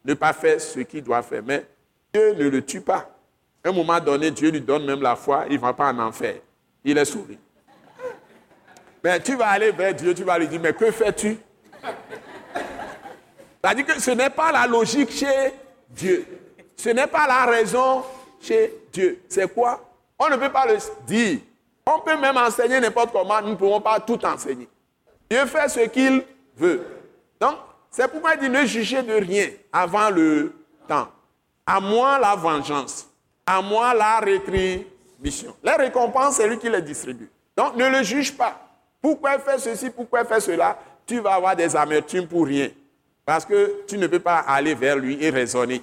[0.04, 1.66] ne pas faire ce qu'il doit faire, mais
[2.12, 3.10] Dieu ne le tue pas.
[3.64, 5.98] À un moment donné, Dieu lui donne même la foi, il ne va pas en
[5.98, 6.36] enfer.
[6.84, 7.38] Il est sauvé.
[9.02, 11.38] Mais tu vas aller vers Dieu, tu vas lui dire, mais que fais-tu?
[13.62, 15.52] C'est-à-dire que ce n'est pas la logique chez
[15.88, 16.26] Dieu.
[16.76, 18.04] Ce n'est pas la raison
[18.40, 19.22] chez Dieu.
[19.28, 19.80] C'est quoi?
[20.18, 21.40] On ne peut pas le dire.
[21.86, 24.68] On peut même enseigner n'importe comment, nous ne pouvons pas tout enseigner.
[25.30, 26.22] Dieu fait ce qu'il
[26.56, 26.84] veut.
[27.40, 27.56] Donc,
[27.90, 30.52] c'est pourquoi il dit ne jugez de rien avant le
[30.88, 31.08] temps.
[31.66, 33.08] À moi la vengeance,
[33.44, 35.56] à moi la rétribution.
[35.62, 37.30] Les récompenses, c'est lui qui les distribue.
[37.56, 38.60] Donc, ne le juge pas.
[39.00, 40.78] Pourquoi il fait ceci, pourquoi il fait cela?
[41.06, 42.68] Tu vas avoir des amertumes pour rien.
[43.24, 45.82] Parce que tu ne peux pas aller vers lui et raisonner.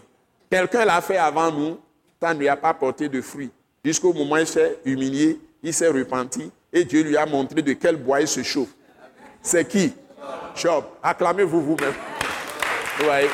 [0.49, 1.79] Quelqu'un l'a fait avant nous,
[2.21, 3.51] ça ne lui a pas porté de fruits.
[3.83, 7.73] Jusqu'au moment où il s'est humilié, il s'est repenti et Dieu lui a montré de
[7.73, 8.69] quel bois il se chauffe.
[9.41, 9.93] C'est qui?
[10.55, 10.86] Job.
[11.01, 11.93] Acclamez-vous vous-même.
[12.97, 13.29] Vous voyez?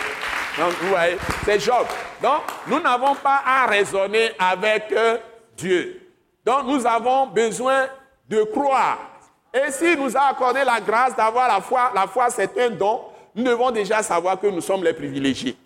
[0.58, 1.86] Donc, vous voyez, c'est Job.
[2.22, 5.18] Donc, nous n'avons pas à raisonner avec euh,
[5.56, 6.02] Dieu.
[6.46, 7.88] Donc, nous avons besoin
[8.28, 9.09] de croire.
[9.54, 13.02] Et s'il nous a accordé la grâce d'avoir la foi, la foi c'est un don,
[13.34, 15.58] nous devons déjà savoir que nous sommes les privilégiés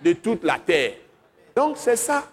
[0.00, 0.94] de toute la terre.
[1.54, 2.24] Donc, c'est ça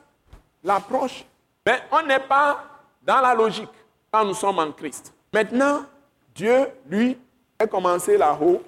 [0.64, 1.26] l'approche.
[1.66, 2.64] Mais on n'est pas
[3.02, 3.70] dans la logique
[4.12, 5.14] quand nous sommes en Christ.
[5.34, 5.84] Maintenant,
[6.34, 7.18] Dieu, lui,
[7.60, 8.62] j'ai commencé là-haut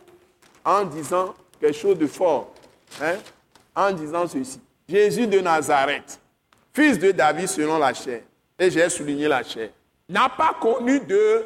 [0.66, 2.52] en disant quelque chose de fort,
[3.02, 3.16] hein,
[3.76, 4.60] en disant ceci.
[4.88, 6.20] Jésus de Nazareth,
[6.74, 8.22] fils de David selon la chair,
[8.58, 9.70] et j'ai souligné la chair,
[10.10, 11.46] n'a pas connu de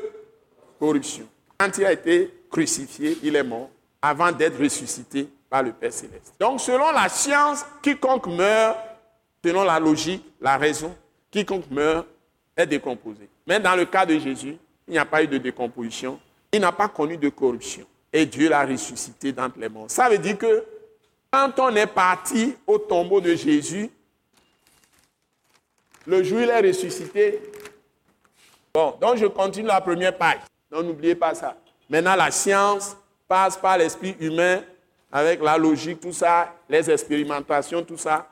[0.81, 1.27] corruption.
[1.59, 3.69] Quand il a été crucifié, il est mort
[4.01, 6.33] avant d'être ressuscité par le Père céleste.
[6.39, 8.75] Donc selon la science, quiconque meurt,
[9.45, 10.95] selon la logique, la raison,
[11.29, 12.07] quiconque meurt
[12.57, 13.29] est décomposé.
[13.45, 16.19] Mais dans le cas de Jésus, il n'y a pas eu de décomposition,
[16.51, 17.85] il n'a pas connu de corruption.
[18.11, 19.85] Et Dieu l'a ressuscité d'entre les morts.
[19.87, 20.65] Ça veut dire que
[21.31, 23.89] quand on est parti au tombeau de Jésus,
[26.07, 27.39] le jour où il est ressuscité,
[28.73, 30.39] bon, donc je continue la première page.
[30.71, 31.55] Donc n'oubliez pas ça.
[31.89, 32.95] Maintenant, la science
[33.27, 34.61] passe par l'esprit humain
[35.11, 38.27] avec la logique, tout ça, les expérimentations, tout ça,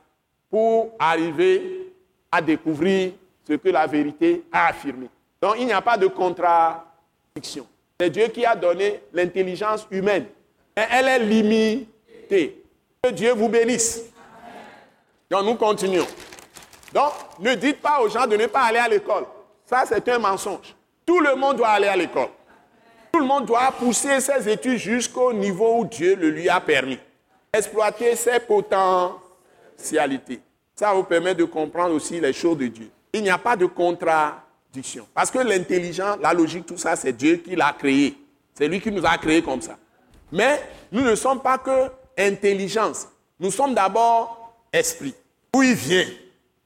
[0.49, 1.93] pour arriver
[2.31, 3.11] à découvrir
[3.45, 5.09] ce que la vérité a affirmé.
[5.41, 7.67] Donc il n'y a pas de contradiction.
[7.99, 10.25] C'est Dieu qui a donné l'intelligence humaine.
[10.77, 12.63] Et elle est limitée.
[13.03, 14.03] Que Dieu vous bénisse.
[15.29, 16.07] Donc nous continuons.
[16.93, 19.25] Donc ne dites pas aux gens de ne pas aller à l'école.
[19.65, 20.75] Ça, c'est un mensonge.
[21.09, 22.27] Tout le monde doit aller à l'école.
[23.11, 26.99] Tout le monde doit pousser ses études jusqu'au niveau où Dieu le lui a permis.
[27.51, 30.39] Exploiter ses potentialités.
[30.75, 32.91] Ça vous permet de comprendre aussi les choses de Dieu.
[33.11, 34.43] Il n'y a pas de contrat
[35.15, 38.15] parce que l'intelligence, la logique, tout ça, c'est Dieu qui l'a créé.
[38.53, 39.79] C'est lui qui nous a créés comme ça.
[40.31, 43.07] Mais nous ne sommes pas que intelligence.
[43.39, 45.15] Nous sommes d'abord esprit.
[45.55, 46.05] Où il vient,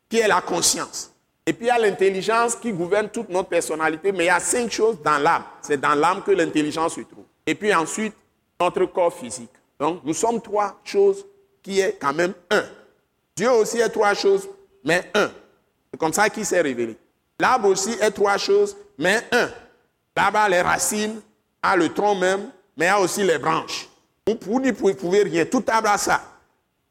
[0.09, 1.12] qui est la conscience?
[1.45, 4.39] Et puis il y a l'intelligence qui gouverne toute notre personnalité, mais il y a
[4.39, 5.43] cinq choses dans l'âme.
[5.61, 7.25] C'est dans l'âme que l'intelligence se trouve.
[7.45, 8.13] Et puis ensuite,
[8.59, 9.51] notre corps physique.
[9.79, 11.25] Donc nous sommes trois choses
[11.61, 12.63] qui est quand même un.
[13.35, 14.47] Dieu aussi est trois choses,
[14.83, 15.29] mais un.
[15.91, 16.97] C'est comme ça qu'il s'est révélé.
[17.39, 19.49] L'arbre aussi est trois choses, mais un.
[20.15, 21.19] A les racines,
[21.61, 23.89] a le tronc même, mais a aussi les branches.
[24.25, 25.45] Vous, n'y pouvez rien.
[25.45, 26.21] Tout arbre a ça.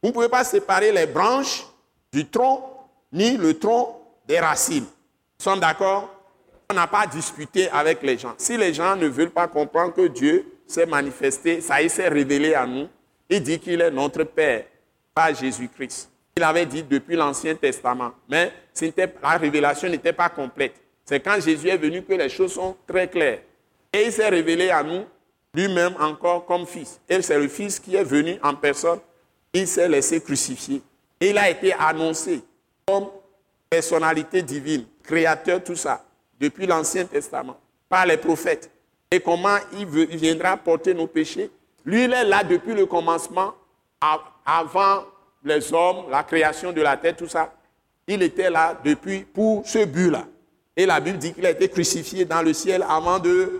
[0.02, 1.64] Vous ne pouvez pas séparer les branches
[2.12, 2.62] du tronc,
[3.12, 4.84] ni le tronc des racines.
[4.84, 6.08] Nous sommes d'accord?
[6.70, 8.34] On n'a pas discuté avec les gens.
[8.38, 12.66] Si les gens ne veulent pas comprendre que Dieu s'est manifesté, ça s'est révélé à
[12.66, 12.88] nous,
[13.28, 14.64] il dit qu'il est notre Père,
[15.14, 16.10] pas Jésus-Christ.
[16.36, 18.52] Il avait dit depuis l'Ancien Testament, mais
[19.22, 20.74] la révélation n'était pas complète.
[21.04, 23.40] C'est quand Jésus est venu que les choses sont très claires.
[23.92, 25.04] Et il s'est révélé à nous
[25.52, 26.98] lui-même encore comme fils.
[27.08, 29.00] Et c'est le fils qui est venu en personne.
[29.52, 30.80] Il s'est laissé crucifier.
[31.20, 32.42] Il a été annoncé
[32.86, 33.08] comme
[33.72, 36.04] personnalité divine, créateur, tout ça,
[36.38, 37.56] depuis l'Ancien Testament,
[37.88, 38.70] par les prophètes.
[39.10, 41.50] Et comment il, viendra porter nos péchés?
[41.86, 43.54] Lui, il est là depuis le commencement,
[44.44, 45.04] avant
[45.42, 47.50] les hommes, la création de la terre, tout ça.
[48.06, 50.26] Il était là depuis pour ce but-là.
[50.76, 53.58] Et la Bible dit qu'il a été crucifié dans le ciel avant de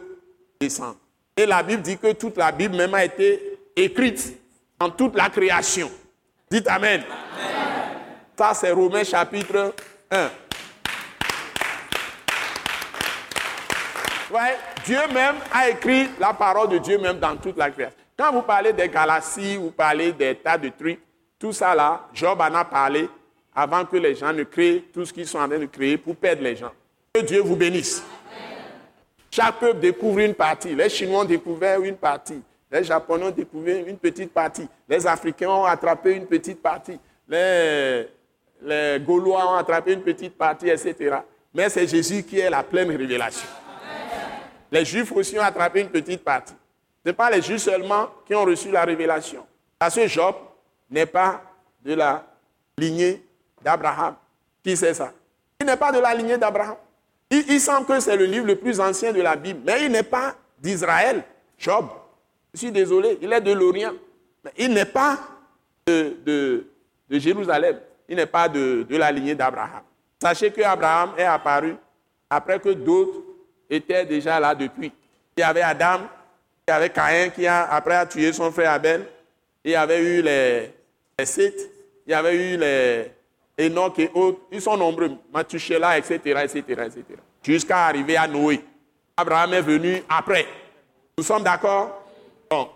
[0.61, 0.97] descendre.
[1.39, 4.39] Et la Bible dit que toute la Bible même a été écrite
[4.79, 5.91] en toute la création.
[6.51, 7.03] Dites Amen.
[8.37, 9.73] Ça, c'est Romains chapitre
[10.13, 10.31] 1.
[14.31, 17.97] Ouais, Dieu même a écrit la parole de Dieu même dans toute la création.
[18.17, 21.01] Quand vous parlez des galaxies, vous parlez des tas de trucs,
[21.39, 23.09] tout ça là, Job en a parlé
[23.55, 26.15] avant que les gens ne créent tout ce qu'ils sont en train de créer pour
[26.15, 26.73] perdre les gens.
[27.15, 28.03] Que Dieu vous bénisse.
[29.31, 30.75] Chaque peuple découvre une partie.
[30.75, 32.43] Les Chinois ont découvert une partie.
[32.71, 34.69] Les Japonais ont découvert une petite partie.
[34.89, 36.99] Les Africains ont attrapé une petite partie.
[37.29, 38.09] Les,
[38.65, 41.19] les Gaulois ont attrapé une petite partie, etc.
[41.55, 43.49] Mais c'est Jésus qui est la pleine révélation.
[44.71, 46.55] Les Juifs aussi ont attrapé une petite partie.
[47.05, 49.45] Ce n'est pas les Juifs seulement qui ont reçu la révélation.
[49.79, 50.35] Parce que Job,
[50.93, 51.43] n'est pas
[51.85, 52.25] de la
[52.79, 53.25] lignée
[53.63, 54.15] d'Abraham.
[54.63, 55.13] Qui sait ça
[55.61, 56.77] Il n'est pas de la lignée d'Abraham.
[57.31, 60.03] Il, semble que c'est le livre le plus ancien de la Bible, mais il n'est
[60.03, 61.25] pas d'Israël.
[61.59, 61.87] Job,
[62.53, 63.95] je suis désolé, il est de l'Orient.
[64.45, 65.19] Mais il n'est pas
[65.87, 66.67] de,
[67.11, 67.79] Jérusalem.
[68.13, 69.81] Il n'est pas de, la lignée d'Abraham.
[70.21, 71.75] Sachez que Abraham est apparu
[72.29, 73.23] après que d'autres
[73.71, 74.93] étaient déjà là depuis.
[75.35, 76.01] Il y avait Adam,
[76.69, 79.07] il y avait Caïn qui a, après a tué son frère Abel.
[79.65, 80.75] Il y avait eu les,
[81.19, 83.13] les il y avait eu les
[83.59, 87.05] Enoch et autres, ils sont nombreux, Mathushela, etc., etc., etc.,
[87.43, 88.63] jusqu'à arriver à Noé.
[89.17, 90.47] Abraham est venu après.
[91.17, 92.05] Nous sommes d'accord?
[92.51, 92.69] Donc,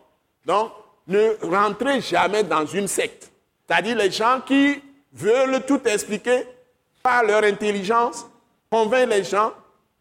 [0.46, 0.72] donc,
[1.06, 3.30] ne rentrez jamais dans une secte.
[3.68, 4.80] C'est-à-dire les gens qui
[5.16, 6.46] veulent tout expliquer
[7.02, 8.26] par leur intelligence,
[8.70, 9.52] convaincre les gens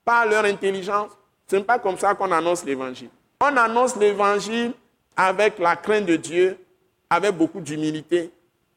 [0.03, 1.11] par leur intelligence.
[1.47, 3.09] Ce n'est pas comme ça qu'on annonce l'évangile.
[3.41, 4.73] On annonce l'évangile
[5.15, 6.57] avec la crainte de Dieu,
[7.09, 8.31] avec beaucoup d'humilité,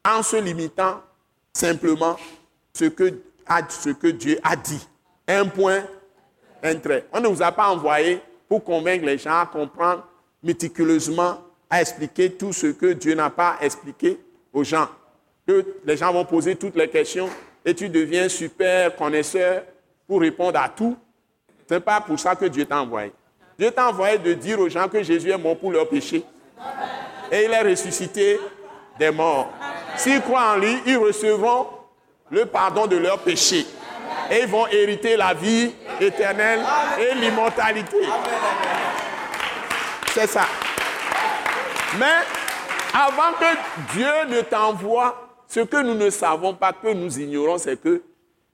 [0.05, 1.01] en se limitant
[1.53, 2.17] simplement
[2.73, 4.87] ce que, à ce que Dieu a dit.
[5.27, 5.83] Un point,
[6.63, 7.05] un trait.
[7.11, 10.03] On ne vous a pas envoyé pour convaincre les gens à comprendre
[10.41, 14.19] méticuleusement à expliquer tout ce que Dieu n'a pas expliqué
[14.53, 14.87] aux gens.
[15.85, 17.29] Les gens vont poser toutes les questions
[17.65, 19.63] et tu deviens super connaisseur
[20.07, 20.97] pour répondre à tout.
[21.67, 23.11] Ce n'est pas pour ça que Dieu t'a envoyé.
[23.57, 26.23] Dieu t'a envoyé de dire aux gens que Jésus est mort pour leurs péchés.
[27.31, 28.39] Et il est ressuscité
[28.97, 29.51] des morts.
[29.95, 31.67] S'ils croient en lui, ils recevront
[32.31, 33.65] le pardon de leurs péchés.
[34.31, 36.61] Et ils vont hériter la vie éternelle
[36.99, 37.97] et l'immortalité.
[40.13, 40.45] C'est ça.
[41.99, 42.05] Mais
[42.93, 47.75] avant que Dieu ne t'envoie, ce que nous ne savons pas, que nous ignorons, c'est
[47.81, 48.03] que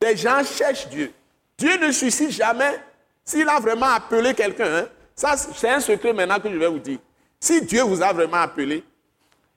[0.01, 1.11] les gens cherchent Dieu.
[1.57, 2.79] Dieu ne suscite jamais.
[3.23, 6.79] S'il a vraiment appelé quelqu'un, hein, ça c'est un secret maintenant que je vais vous
[6.79, 6.99] dire.
[7.37, 8.83] Si Dieu vous a vraiment appelé,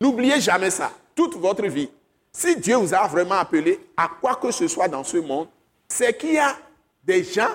[0.00, 1.88] n'oubliez jamais ça, toute votre vie.
[2.32, 5.48] Si Dieu vous a vraiment appelé à quoi que ce soit dans ce monde,
[5.86, 6.56] c'est qu'il y a
[7.04, 7.54] des gens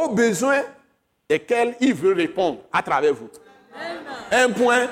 [0.00, 0.62] aux besoins
[1.28, 3.30] desquels il veut répondre à travers vous.
[4.32, 4.88] Un point,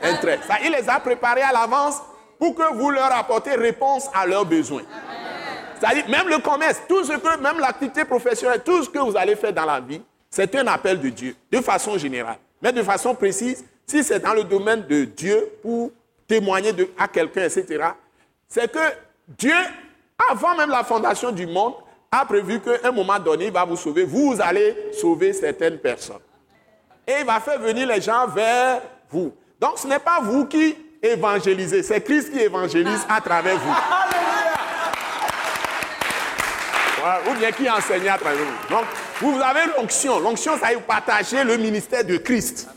[0.00, 0.38] un trait.
[0.46, 1.96] Ça, il les a préparés à l'avance
[2.38, 4.82] pour que vous leur apportez réponse à leurs besoins.
[5.78, 9.36] C'est-à-dire, même le commerce, tout ce que, même l'activité professionnelle, tout ce que vous allez
[9.36, 12.38] faire dans la vie, c'est un appel de Dieu, de façon générale.
[12.62, 15.90] Mais de façon précise, si c'est dans le domaine de Dieu pour
[16.26, 17.84] témoigner à quelqu'un, etc.,
[18.48, 18.78] c'est que
[19.28, 19.54] Dieu,
[20.30, 21.74] avant même la fondation du monde,
[22.10, 24.04] a prévu qu'à un moment donné, il va vous sauver.
[24.04, 26.20] Vous allez sauver certaines personnes.
[27.06, 29.32] Et il va faire venir les gens vers vous.
[29.60, 33.74] Donc ce n'est pas vous qui évangélisez, c'est Christ qui évangélise à travers vous.
[37.30, 38.74] ou bien qui enseigne à travers vous.
[38.74, 38.84] Donc,
[39.20, 40.18] vous avez l'onction.
[40.20, 42.68] L'onction, ça veut partager le ministère de Christ.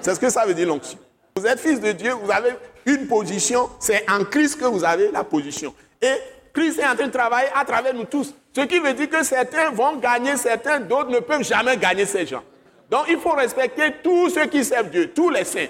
[0.00, 0.98] C'est ce que ça veut dire l'onction.
[1.36, 2.50] Vous êtes fils de Dieu, vous avez
[2.86, 5.74] une position, c'est en Christ que vous avez la position.
[6.00, 6.14] Et
[6.52, 8.34] Christ est en train de travailler à travers nous tous.
[8.54, 12.26] Ce qui veut dire que certains vont gagner, certains d'autres ne peuvent jamais gagner ces
[12.26, 12.42] gens.
[12.90, 15.68] Donc il faut respecter tous ceux qui servent Dieu, tous les saints.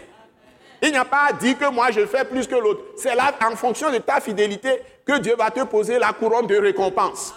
[0.82, 2.80] Il n'y a pas à dire que moi je fais plus que l'autre.
[2.96, 6.56] C'est là, en fonction de ta fidélité, que Dieu va te poser la couronne de
[6.56, 7.34] récompense.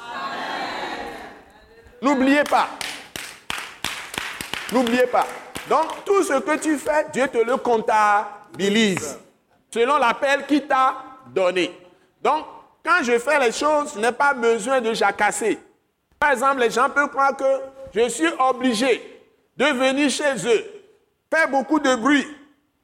[2.01, 2.69] N'oubliez pas.
[4.71, 5.27] N'oubliez pas.
[5.69, 9.17] Donc tout ce que tu fais, Dieu te le comptabilise
[9.73, 10.95] selon l'appel qu'il t'a
[11.33, 11.75] donné.
[12.21, 12.45] Donc,
[12.85, 15.57] quand je fais les choses, je n'ai pas besoin de jacasser.
[16.19, 17.43] Par exemple, les gens peuvent croire que
[17.93, 19.21] je suis obligé
[19.57, 20.65] de venir chez eux,
[21.33, 22.27] faire beaucoup de bruit,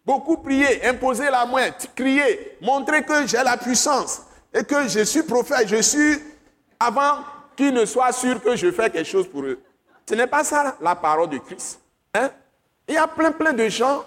[0.10, 5.22] beaucoup prier, imposer la main, crier, montrer que j'ai la puissance et que je suis
[5.22, 6.18] prophète, je suis
[6.80, 7.20] avant
[7.56, 9.60] qu'ils ne soient sûrs que je fais quelque chose pour eux.
[10.10, 11.80] Ce n'est pas ça la parole de Christ.
[12.16, 12.32] Hein?
[12.88, 14.04] Il y a plein, plein de gens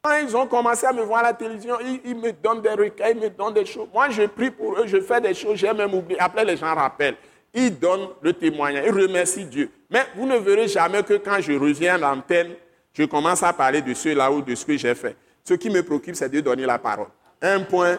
[0.00, 3.12] quand ils ont commencé à me voir à la télévision, ils, me donnent des recueils,
[3.14, 3.88] ils me donnent des choses.
[3.92, 6.18] Moi, je prie pour eux, je fais des choses, j'ai même oublié.
[6.18, 7.16] Après, les gens rappellent.
[7.52, 9.70] Ils donnent le témoignage, ils remercient Dieu.
[9.90, 12.54] Mais vous ne verrez jamais que quand je reviens à l'antenne,
[12.94, 15.14] je commence à parler de cela ou de ce que j'ai fait.
[15.44, 17.08] Ce qui me préoccupe, c'est de donner la parole.
[17.40, 17.98] Un point,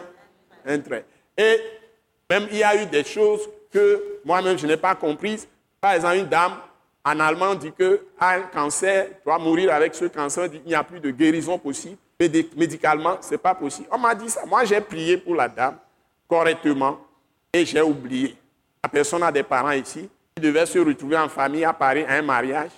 [0.64, 1.04] un trait.
[1.36, 1.60] Et
[2.30, 5.46] même il y a eu des choses que moi-même je n'ai pas comprises.
[5.80, 6.54] Par exemple, une dame
[7.04, 11.00] en allemand dit que un cancer, doit mourir avec ce cancer, il n'y a plus
[11.00, 11.98] de guérison possible.
[12.56, 13.88] Médicalement, ce n'est pas possible.
[13.90, 14.46] On m'a dit ça.
[14.46, 15.76] Moi, j'ai prié pour la dame
[16.26, 16.98] correctement
[17.52, 18.34] et j'ai oublié.
[18.82, 22.14] La personne a des parents ici qui devaient se retrouver en famille à Paris à
[22.14, 22.70] un mariage.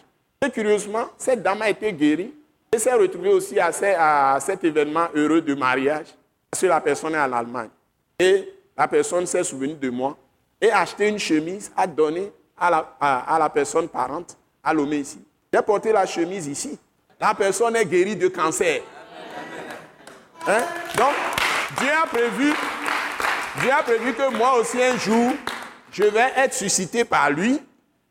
[0.44, 2.34] Et curieusement, cette dame a été guérie
[2.78, 6.06] s'est retrouvée aussi à, cet événement heureux de mariage
[6.50, 7.70] parce que la personne est en Allemagne.
[8.18, 10.16] Et la personne s'est souvenue de moi
[10.60, 15.20] et a acheté une chemise, à la, à, la personne parente, à l'homme ici.
[15.52, 16.78] J'ai porté la chemise ici.
[17.20, 18.82] La personne est guérie de cancer.
[20.46, 20.62] Hein?
[20.96, 21.14] Donc,
[21.78, 22.52] Dieu a prévu,
[23.60, 25.32] Dieu a prévu que moi aussi un jour,
[25.90, 27.60] je vais être suscité par lui.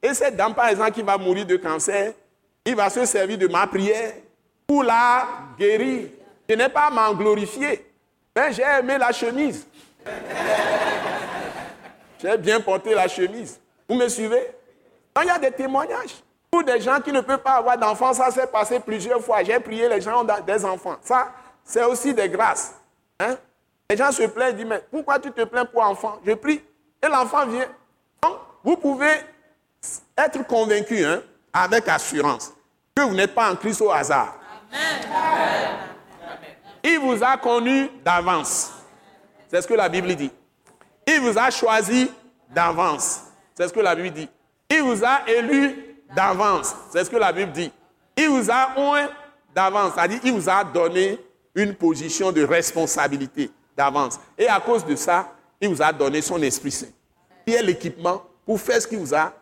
[0.01, 2.13] Et cette dame, par exemple, qui va mourir de cancer,
[2.65, 4.13] il va se servir de ma prière
[4.67, 6.09] pour la guérir.
[6.47, 7.91] Je n'ai pas à m'en glorifier.
[8.35, 9.65] Mais j'ai aimé la chemise.
[12.19, 13.59] J'ai bien porté la chemise.
[13.87, 14.51] Vous me suivez?
[15.21, 16.15] Il y a des témoignages.
[16.51, 19.43] Pour des gens qui ne peuvent pas avoir d'enfants, ça s'est passé plusieurs fois.
[19.43, 20.97] J'ai prié, les gens ont des enfants.
[21.01, 21.31] Ça,
[21.63, 22.73] c'est aussi des grâces.
[23.19, 23.37] Hein?
[23.89, 26.19] Les gens se plaignent, disent, mais pourquoi tu te plains pour enfant?
[26.25, 26.63] Je prie
[27.01, 27.67] et l'enfant vient.
[28.23, 29.13] Donc, vous pouvez
[30.17, 31.21] être convaincu hein,
[31.53, 32.53] avec assurance
[32.95, 34.35] que vous n'êtes pas en Christ au hasard.
[36.83, 38.71] Il vous a connu d'avance.
[39.47, 40.31] C'est ce que la Bible dit.
[41.07, 42.11] Il vous a choisi
[42.49, 43.21] d'avance.
[43.53, 44.29] C'est ce que la Bible dit.
[44.69, 46.75] Il vous a élu d'avance.
[46.91, 47.71] C'est ce que la Bible dit.
[48.17, 49.09] Il vous a oint
[49.53, 49.93] d'avance.
[49.93, 51.19] C'est-à-dire, il vous a donné
[51.53, 54.19] une position de responsabilité d'avance.
[54.37, 56.87] Et à cause de ça, il vous a donné son Esprit Saint.
[57.45, 59.33] Qui est l'équipement pour faire ce qu'il vous a,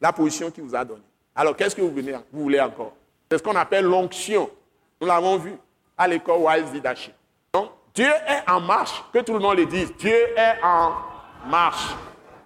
[0.00, 1.02] la position qu'il vous a donnée.
[1.34, 1.92] Alors, qu'est-ce que vous,
[2.32, 2.92] vous voulez encore?
[3.30, 4.50] C'est ce qu'on appelle l'onction.
[5.02, 5.58] Nous l'avons vu.
[5.98, 7.12] à l'école Wise Leadership.
[7.52, 9.92] Donc, Dieu est en marche, que tout le monde le dise.
[9.96, 10.94] Dieu est en
[11.48, 11.94] marche.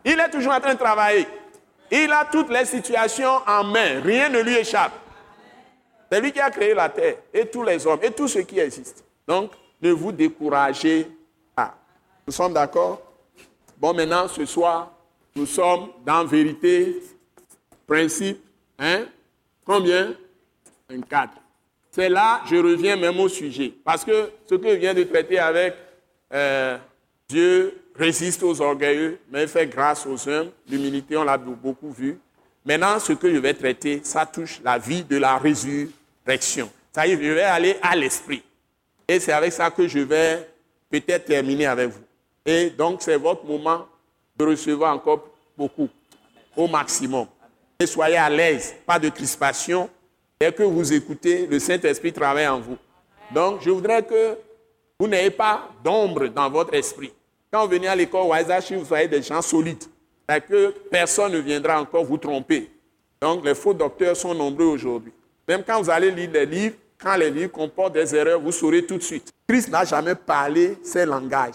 [0.03, 1.29] Il est toujours en train de travailler.
[1.91, 4.01] Il a toutes les situations en main.
[4.01, 4.93] Rien ne lui échappe.
[6.11, 8.59] C'est lui qui a créé la terre et tous les hommes et tout ce qui
[8.59, 9.05] existe.
[9.29, 9.53] Donc,
[9.83, 11.11] ne vous découragez
[11.55, 11.75] pas.
[12.27, 13.03] Nous sommes d'accord?
[13.77, 14.93] Bon, maintenant, ce soir,
[15.35, 17.03] nous sommes dans vérité,
[17.87, 18.43] principe,
[18.79, 19.05] hein?
[19.65, 20.15] Combien?
[20.91, 21.35] Un cadre.
[21.97, 23.73] C'est là, je reviens même au sujet.
[23.83, 25.75] Parce que ce que je viens de traiter avec
[26.31, 26.77] euh,
[27.27, 30.51] Dieu résiste aux orgueilleux, mais fait grâce aux hommes.
[30.69, 32.19] L'humilité, on l'a beaucoup vu.
[32.67, 36.69] Maintenant, ce que je vais traiter, ça touche la vie de la résurrection.
[36.93, 38.43] Ça y est, je vais aller à l'esprit.
[39.09, 40.47] Et c'est avec ça que je vais
[40.91, 42.05] peut-être terminer avec vous.
[42.45, 43.87] Et donc, c'est votre moment
[44.37, 45.89] de recevoir encore beaucoup,
[46.59, 47.27] au maximum.
[47.81, 49.89] Et soyez à l'aise, pas de crispation.
[50.39, 52.77] Et que vous écoutez, le Saint-Esprit travaille en vous.
[53.33, 54.37] Donc, je voudrais que
[55.01, 57.11] vous n'ayez pas d'ombre dans votre esprit.
[57.51, 59.85] Quand vous venez à l'école Waisashi, vous soyez des gens solides.
[60.29, 62.71] Et que personne ne viendra encore vous tromper.
[63.19, 65.13] Donc, les faux docteurs sont nombreux aujourd'hui.
[65.49, 68.85] Même quand vous allez lire des livres, quand les livres comportent des erreurs, vous saurez
[68.85, 69.33] tout de suite.
[69.49, 71.55] Christ n'a jamais parlé ces langages.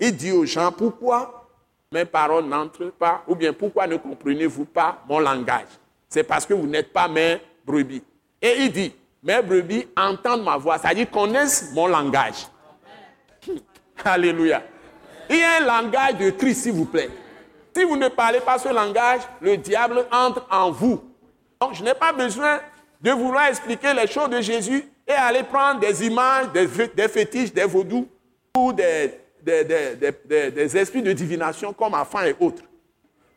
[0.00, 1.48] Il dit aux gens, pourquoi
[1.92, 5.68] mes paroles n'entrent pas, ou bien pourquoi ne comprenez-vous pas mon langage?
[6.08, 8.02] C'est parce que vous n'êtes pas mes brebis.
[8.40, 12.46] Et il dit, mes brebis entendent ma voix, c'est-à-dire connaissent mon langage.
[14.04, 14.62] Alléluia.
[15.28, 17.10] Il y a un langage de Christ, s'il vous plaît.
[17.74, 21.02] Si vous ne parlez pas ce langage, le diable entre en vous.
[21.60, 22.60] Donc, je n'ai pas besoin
[23.00, 27.64] de vouloir expliquer les choses de Jésus et aller prendre des images, des, fétiches, des
[27.64, 28.08] vaudous
[28.56, 29.12] ou des,
[29.42, 32.62] des, esprits de divination comme enfants et autres.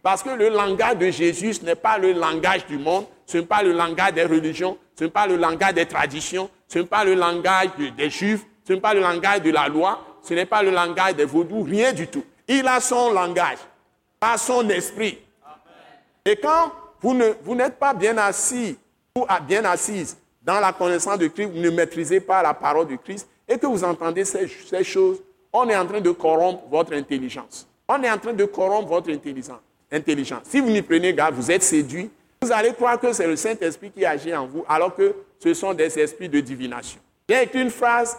[0.02, 3.62] Parce que le langage de Jésus, n'est pas le langage du monde, ce n'est pas
[3.62, 7.14] le langage des religions, ce n'est pas le langage des traditions, ce n'est pas le
[7.14, 10.72] langage des juifs, ce n'est pas le langage de la loi, ce n'est pas le
[10.72, 12.24] langage des vaudous, rien du tout.
[12.48, 13.60] Il a son langage,
[14.20, 15.20] pas son esprit.
[16.26, 16.72] Et quand
[17.02, 18.76] vous n'êtes vous pas bien assis
[19.16, 22.96] ou bien assise dans la connaissance de Christ, vous ne maîtrisez pas la parole de
[22.96, 25.22] Christ et que vous entendez ces, ces choses,
[25.54, 27.68] on est en train de corrompre votre intelligence.
[27.88, 30.42] On est en train de corrompre votre intelligence.
[30.46, 32.10] Si vous n'y prenez garde, vous êtes séduit,
[32.42, 35.74] vous allez croire que c'est le Saint-Esprit qui agit en vous, alors que ce sont
[35.74, 37.00] des esprits de divination.
[37.28, 38.18] J'ai écrit une phrase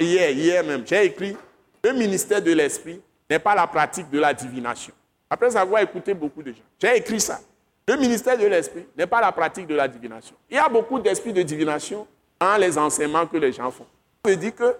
[0.00, 0.86] hier, hier même.
[0.86, 1.36] J'ai écrit
[1.82, 4.94] Le ministère de l'Esprit n'est pas la pratique de la divination.
[5.28, 7.40] Après avoir écouté beaucoup de gens, j'ai écrit ça.
[7.86, 10.34] Le ministère de l'Esprit n'est pas la pratique de la divination.
[10.48, 12.06] Il y a beaucoup d'esprits de divination
[12.40, 13.86] dans les enseignements que les gens font.
[14.24, 14.74] Je veux dire que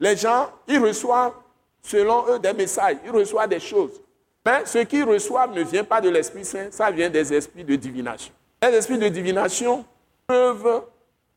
[0.00, 1.34] les gens, ils reçoivent,
[1.82, 4.00] selon eux, des messages, ils reçoivent des choses.
[4.44, 7.76] Mais ce qu'ils reçoivent ne vient pas de l'Esprit Saint, ça vient des esprits de
[7.76, 8.32] divination.
[8.62, 9.84] Les esprits de divination
[10.26, 10.82] peuvent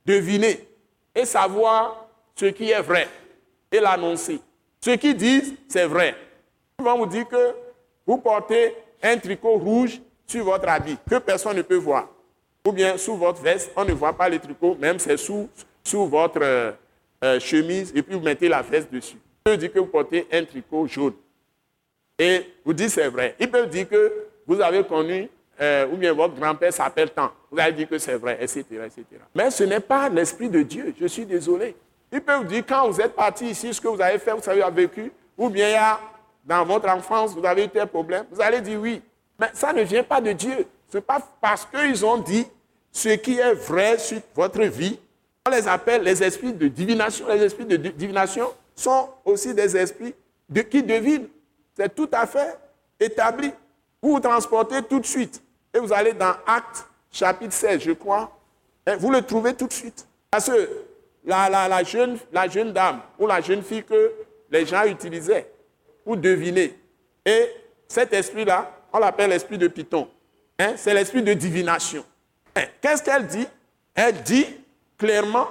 [0.06, 0.68] deviner
[1.14, 3.08] et savoir ce qui est vrai
[3.72, 4.40] et l'annoncer.
[4.84, 6.16] Ce qu'ils disent, c'est vrai.
[6.80, 7.54] Ils vont vous dire que
[8.06, 12.10] vous portez un tricot rouge sur votre habit que personne ne peut voir.
[12.66, 15.50] Ou bien sous votre veste, on ne voit pas le tricot, même c'est sous,
[15.94, 16.72] votre euh,
[17.24, 19.18] euh, chemise et puis vous mettez la veste dessus.
[19.44, 21.14] Peut dire que vous portez un tricot jaune.
[22.22, 23.36] Et vous dites c'est vrai.
[23.40, 25.28] Il peut dire que vous avez connu,
[25.60, 27.32] euh, ou bien votre grand-père s'appelle tant.
[27.50, 29.06] Vous allez dire que c'est vrai, etc., etc.
[29.34, 30.94] Mais ce n'est pas l'Esprit de Dieu.
[31.02, 31.76] Je suis désolé.
[32.12, 34.48] Il peut vous dire quand vous êtes parti ici, ce que vous avez fait, vous
[34.48, 36.00] avez vécu, ou bien il y a,
[36.46, 38.26] dans votre enfance, vous avez eu tel problème.
[38.32, 39.02] Vous allez dire oui.
[39.40, 40.68] Mais ça ne vient pas de Dieu.
[40.92, 42.46] Ce n'est pas parce qu'ils ont dit
[42.92, 45.00] ce qui est vrai sur votre vie
[45.48, 47.28] on les appelle les esprits de divination.
[47.28, 50.14] Les esprits de divination sont aussi des esprits
[50.70, 51.28] qui devinent.
[51.76, 52.58] C'est tout à fait
[53.00, 53.52] établi.
[54.02, 55.42] Vous vous transportez tout de suite.
[55.74, 58.38] Et vous allez dans Acte chapitre 16, je crois.
[58.98, 60.06] Vous le trouvez tout de suite.
[60.30, 60.70] Parce que
[61.24, 62.18] la, jeune,
[62.74, 64.12] dame ou la jeune fille que
[64.50, 65.50] les gens utilisaient
[66.04, 66.78] pour deviner.
[67.26, 67.50] Et
[67.88, 70.10] cet esprit-là, on l'appelle l'esprit de Python.
[70.60, 72.04] Hein, c'est l'esprit de divination.
[72.56, 73.48] Hein, qu'est-ce qu'elle dit?
[73.94, 74.46] Elle dit
[74.98, 75.48] clairement,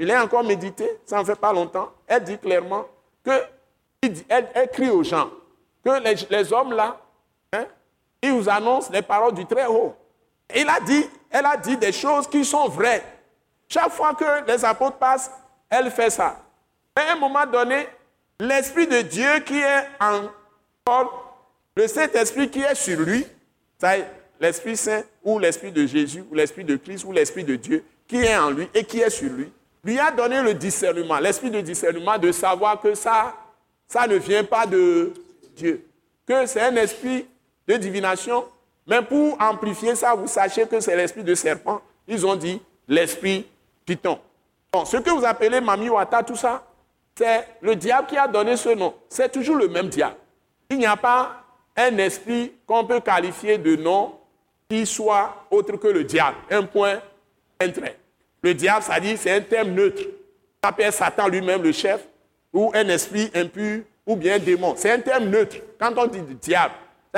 [0.00, 2.86] il est encore médité, ça ne fait pas longtemps, elle dit clairement
[3.24, 3.30] que,
[4.28, 5.30] elle, écrit aux gens
[5.86, 6.96] que les, hommes là,
[7.52, 7.64] hein,
[8.20, 9.94] ils vous annoncent les paroles du Très-Haut.
[10.52, 13.04] Il a dit, elle a dit des choses qui sont vraies.
[13.68, 15.30] Chaque fois que les apôtres passent,
[15.70, 16.40] elle fait ça.
[16.96, 17.86] À un moment donné,
[18.40, 20.22] l'Esprit de Dieu qui est en
[20.84, 21.06] Paul,
[21.76, 23.24] le Saint-Esprit qui est sur lui,
[24.40, 28.16] l'Esprit Saint ou l'Esprit de Jésus ou l'Esprit de Christ ou l'Esprit de Dieu, qui
[28.16, 29.52] est en lui et qui est sur lui,
[29.84, 33.36] lui a donné le discernement, l'esprit de discernement de savoir que ça,
[33.86, 35.12] ça ne vient pas de
[35.56, 35.86] Dieu,
[36.26, 37.26] que c'est un esprit
[37.66, 38.44] de divination.
[38.86, 41.80] Mais pour amplifier ça, vous sachez que c'est l'esprit de serpent.
[42.06, 43.46] Ils ont dit l'esprit
[43.84, 44.20] Python.
[44.72, 46.64] Bon, ce que vous appelez Mamiwata, tout ça,
[47.16, 48.94] c'est le diable qui a donné ce nom.
[49.08, 50.16] C'est toujours le même diable.
[50.70, 51.42] Il n'y a pas
[51.76, 54.14] un esprit qu'on peut qualifier de nom
[54.68, 56.36] qui soit autre que le diable.
[56.50, 57.00] Un point,
[57.60, 57.98] un trait.
[58.42, 60.02] Le diable, ça dit, c'est un terme neutre.
[60.62, 62.06] Ça peut être Satan lui-même, le chef,
[62.52, 64.74] ou un esprit impur, ou bien démon.
[64.76, 65.56] C'est un terme neutre.
[65.78, 66.74] Quand on dit diable,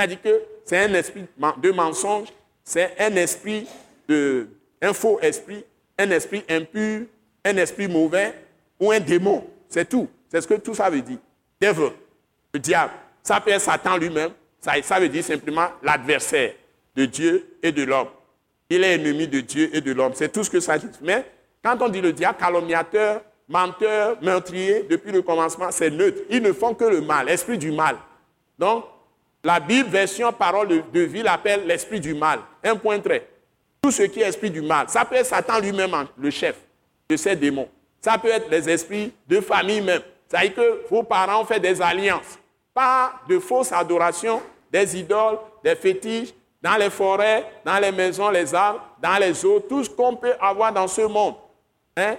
[0.07, 1.24] dit que c'est un esprit
[1.59, 2.28] de mensonge,
[2.64, 3.66] c'est un esprit
[4.09, 4.49] de,
[4.80, 5.64] un faux esprit,
[5.99, 7.07] un esprit impur,
[7.45, 8.34] un esprit mauvais
[8.80, 9.45] ou un démon.
[9.68, 10.09] C'est tout.
[10.28, 11.18] C'est ce que tout ça veut dire.
[11.61, 11.93] Devil,
[12.53, 12.93] le diable.
[13.22, 14.30] Ça peut être Satan lui-même.
[14.61, 16.53] Ça, ça veut dire simplement l'adversaire
[16.95, 18.09] de Dieu et de l'homme.
[18.70, 20.12] Il est ennemi de Dieu et de l'homme.
[20.14, 20.89] C'est tout ce que ça dit.
[21.03, 21.24] Mais
[21.62, 26.22] quand on dit le diable, calomniateur, menteur, meurtrier, depuis le commencement, c'est neutre.
[26.30, 27.96] Ils ne font que le mal, l'esprit du mal.
[28.59, 28.84] Donc,
[29.42, 32.40] la Bible, version parole de, vie, l'appelle l'esprit du mal.
[32.62, 33.26] Un point trait.
[33.80, 34.88] Tout ce qui est esprit du mal.
[34.88, 36.57] Ça peut être Satan lui-même, le chef
[37.09, 37.68] de ces démons.
[38.01, 40.03] Ça peut être les esprits de famille même.
[40.28, 42.38] Ça veut dire que vos parents ont fait des alliances.
[42.74, 48.55] Pas de fausses adorations, des idoles, des fétiches, dans les forêts, dans les maisons, les
[48.55, 51.34] arbres, dans les eaux, tout ce qu'on peut avoir dans ce monde.
[51.96, 52.16] Hein?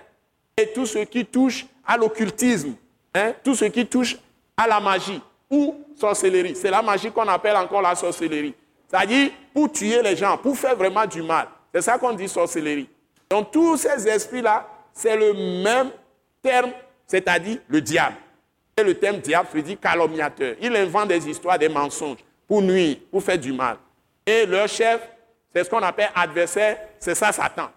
[0.60, 2.74] Et tout ce qui touche à l'occultisme,
[3.16, 3.34] hein?
[3.42, 4.18] tout ce qui touche
[4.58, 6.54] à la magie ou sorcellerie.
[6.54, 8.54] C'est la magie qu'on appelle encore la sorcellerie.
[8.90, 11.48] C'est-à-dire pour tuer les gens, pour faire vraiment du mal.
[11.74, 12.90] C'est ça qu'on dit sorcellerie.
[13.30, 15.34] Donc tous ces esprits-là, c'est le
[15.64, 15.92] même
[16.42, 16.72] terme,
[17.08, 18.18] c'est-à-dire le diable.
[18.76, 20.56] Et le terme diable veut dire calomniateur.
[20.62, 23.78] Il invente des histoires, des mensonges pour nuire, pour faire du mal.
[24.26, 25.00] Et leur chef,
[25.56, 27.70] c'est ce qu'on appelle adversaire, c'est ça Satan.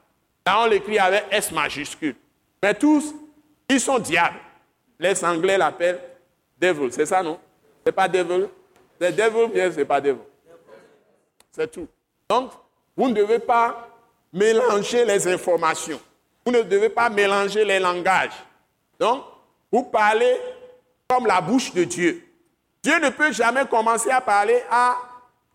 [0.45, 2.17] Là, on l'écrit avec S majuscule.
[2.63, 3.15] Mais tous,
[3.69, 4.39] ils sont diables.
[4.99, 6.01] Les Anglais l'appellent
[6.59, 7.39] devil, c'est ça, non?
[7.85, 8.49] C'est pas devil?
[9.01, 10.23] C'est devil, bien, c'est pas devil.
[11.51, 11.89] C'est tout.
[12.29, 12.53] Donc,
[12.97, 13.89] vous ne devez pas
[14.33, 16.01] mélanger les informations.
[16.47, 18.33] Vous ne devez pas mélanger les langages.
[18.99, 19.25] Donc,
[19.71, 20.37] vous parlez
[21.09, 22.25] comme la bouche de Dieu.
[22.83, 24.97] Dieu ne peut jamais commencer à parler à,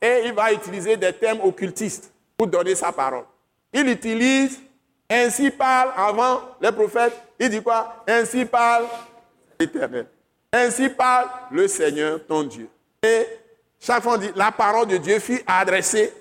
[0.01, 3.25] et il va utiliser des termes occultistes pour donner sa parole.
[3.73, 4.61] Il utilise
[5.09, 7.13] ainsi parle avant les prophètes.
[7.39, 8.03] Il dit quoi?
[8.07, 8.85] Ainsi parle
[9.59, 10.07] l'Éternel.
[10.51, 12.69] Ainsi parle le Seigneur ton Dieu.
[13.03, 13.25] Et
[13.79, 16.13] chaque fois on dit la parole de Dieu fut adressée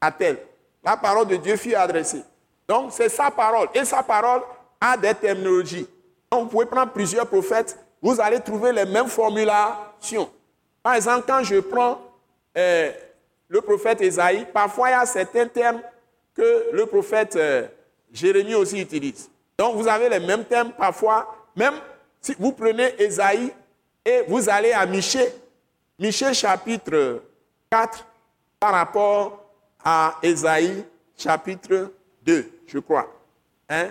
[0.00, 0.38] à tel.
[0.84, 2.22] La parole de Dieu fut adressée.
[2.68, 3.68] Donc, c'est sa parole.
[3.74, 4.42] Et sa parole
[4.80, 5.86] a des terminologies.
[6.30, 10.30] Donc, vous pouvez prendre plusieurs prophètes, vous allez trouver les mêmes formulations.
[10.82, 12.00] Par exemple, quand je prends
[12.56, 12.90] euh,
[13.48, 15.80] le prophète Esaïe, parfois il y a certains termes
[16.34, 17.66] que le prophète euh,
[18.12, 19.30] Jérémie aussi utilise.
[19.56, 21.34] Donc, vous avez les mêmes termes parfois.
[21.56, 21.74] Même
[22.20, 23.52] si vous prenez Esaïe
[24.04, 25.28] et vous allez à Michée,
[25.98, 27.22] Michée chapitre
[27.70, 28.06] 4
[28.58, 29.44] par rapport
[29.84, 30.84] à Esaïe
[31.16, 31.92] chapitre
[32.24, 33.06] 2 je crois.
[33.68, 33.88] Hein?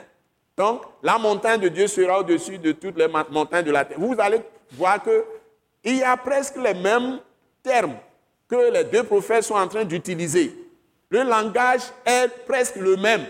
[0.58, 4.00] Donc, la montagne de Dieu sera au-dessus de toutes les montagnes de la terre.
[4.00, 4.42] Vous allez
[4.72, 7.20] voir qu'il y a presque les mêmes
[7.64, 7.96] termes
[8.48, 10.54] que les deux prophètes sont en train d'utiliser.
[11.10, 13.26] Le langage est presque le même.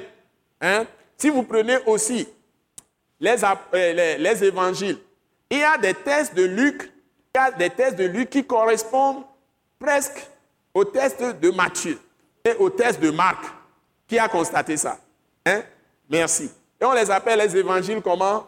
[0.61, 0.85] Hein?
[1.17, 2.27] Si vous prenez aussi
[3.19, 4.97] les, euh, les, évangiles,
[5.49, 6.91] il y a des tests de Luc,
[7.33, 9.23] il y a des tests de Luc qui correspondent
[9.79, 10.27] presque
[10.73, 11.99] aux tests de Matthieu
[12.45, 13.43] et aux tests de Marc.
[14.07, 14.99] Qui a constaté ça
[15.45, 15.61] Hein?
[16.09, 16.51] Merci.
[16.79, 18.45] Et on les appelle les évangiles comment?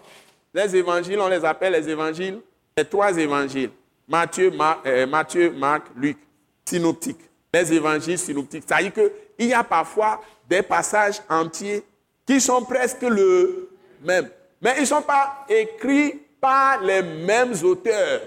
[0.54, 2.40] Les évangiles, on les appelle les évangiles,
[2.78, 3.72] les trois évangiles.
[4.08, 4.52] Matthieu,
[4.86, 6.18] euh, Matthieu Marc, Luc,
[6.66, 7.30] synoptiques.
[7.54, 8.66] Les évangiles synoptiques.
[8.68, 8.94] Ça veut dire
[9.38, 11.84] qu'il y a parfois des passages entiers
[12.26, 13.70] qui sont presque le
[14.04, 14.30] même.
[14.62, 18.22] Mais ils ne sont pas écrits par les mêmes auteurs.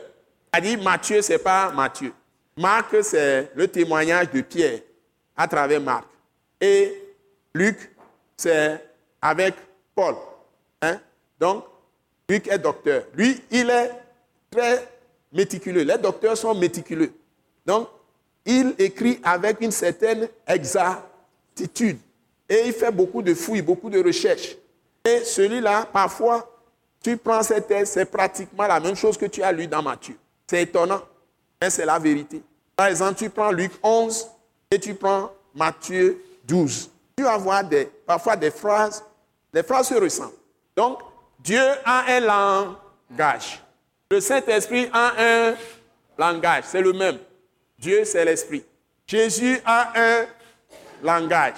[0.53, 2.12] C'est-à-dire Matthieu, ce n'est pas Matthieu.
[2.57, 4.80] Marc, c'est le témoignage de Pierre
[5.36, 6.07] à travers Marc.
[6.61, 7.03] Et
[7.55, 7.90] Luc,
[8.36, 8.82] c'est
[9.20, 9.55] avec
[9.94, 10.14] Paul.
[10.80, 10.99] Hein?
[11.38, 11.64] Donc,
[12.26, 13.90] qui est docteur, lui, il est
[14.51, 14.88] très
[15.32, 15.82] méticuleux.
[15.82, 17.12] Les docteurs sont méticuleux.
[17.64, 17.88] Donc,
[18.44, 21.99] il écrit avec une certaine exactitude.
[22.49, 24.57] Et il fait beaucoup de fouilles, beaucoup de recherches.
[25.05, 26.49] Et celui-là, parfois,
[27.03, 30.16] tu prends cette thèse, c'est pratiquement la même chose que tu as lu dans Matthieu.
[30.47, 31.03] C'est étonnant,
[31.61, 32.42] mais c'est la vérité.
[32.74, 34.28] Par exemple, tu prends Luc 11
[34.70, 37.62] et tu prends Matthieu 12 tu vas voir
[38.07, 39.03] parfois des phrases,
[39.53, 40.34] les phrases se ressemblent.
[40.76, 41.01] Donc,
[41.38, 43.62] Dieu a un langage.
[44.11, 45.55] Le Saint-Esprit a un
[46.18, 47.18] langage, c'est le même.
[47.78, 48.64] Dieu, c'est l'Esprit.
[49.07, 50.26] Jésus a un
[51.03, 51.57] langage.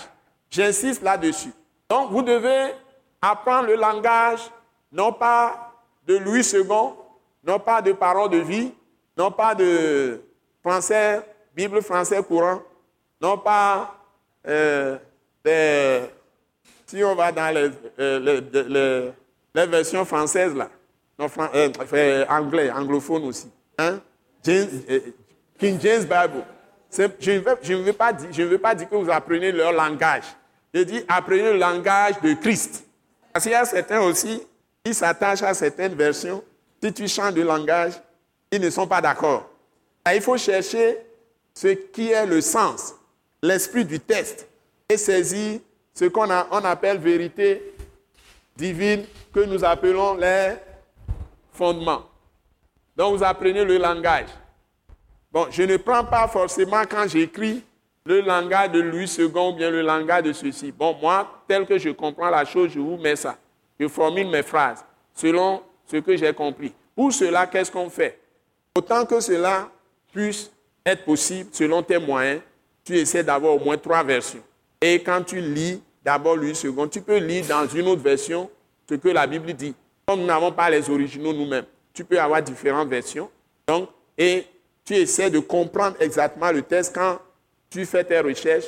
[0.51, 1.53] J'insiste là-dessus.
[1.89, 2.73] Donc, vous devez
[3.21, 4.41] apprendre le langage,
[4.93, 5.73] non pas
[6.07, 6.65] de Louis II,
[7.45, 8.73] non pas de parole de vie,
[9.17, 10.21] non pas de
[10.63, 11.23] français,
[11.55, 12.61] Bible français courant,
[13.21, 13.95] non pas
[14.47, 14.97] euh,
[16.87, 19.13] si on va dans les, euh,
[19.55, 20.69] versions françaises là,
[21.21, 23.51] euh, anglais, anglophone aussi.
[23.77, 24.01] Hein?
[24.47, 25.01] Euh,
[25.59, 26.45] King James Bible.
[26.91, 30.25] Je ne, veux, pas dire, que vous apprenez leur langage.
[30.73, 32.85] Je dis apprenez le langage de Christ.
[33.33, 34.43] Parce qu'il y a certains aussi,
[34.85, 36.43] qui s'attachent à certaines versions.
[36.83, 37.93] Si tu changes de langage,
[38.51, 39.49] ils ne sont pas d'accord.
[40.13, 40.99] Il faut chercher
[41.55, 42.95] ce qui est le sens,
[43.43, 44.49] l'esprit du test
[44.89, 45.61] et saisir
[45.93, 47.75] ce qu'on on appelle vérité
[48.57, 50.55] divine que nous appelons les
[51.53, 52.05] fondements.
[52.97, 54.29] Donc vous apprenez le langage.
[55.31, 57.63] Bon, je ne prends pas forcément quand j'écris
[58.05, 60.73] le langage de Louis II ou bien le langage de ceci.
[60.73, 63.37] Bon, moi, tel que je comprends la chose, je vous mets ça.
[63.79, 66.73] Je formule mes phrases selon ce que j'ai compris.
[66.97, 68.19] Pour cela, qu'est-ce qu'on fait?
[68.75, 69.69] Autant que cela
[70.13, 70.51] puisse
[70.85, 72.41] être possible selon tes moyens,
[72.83, 74.43] tu essaies d'avoir au moins trois versions.
[74.81, 78.49] Et quand tu lis d'abord Louis II, tu peux lire dans une autre version
[78.89, 79.75] ce que la Bible dit.
[80.07, 83.29] Comme nous n'avons pas les originaux nous-mêmes, tu peux avoir différentes versions.
[83.67, 84.47] Donc, et
[84.89, 87.19] tu essaies de comprendre exactement le texte quand
[87.69, 88.65] tu fais tes recherches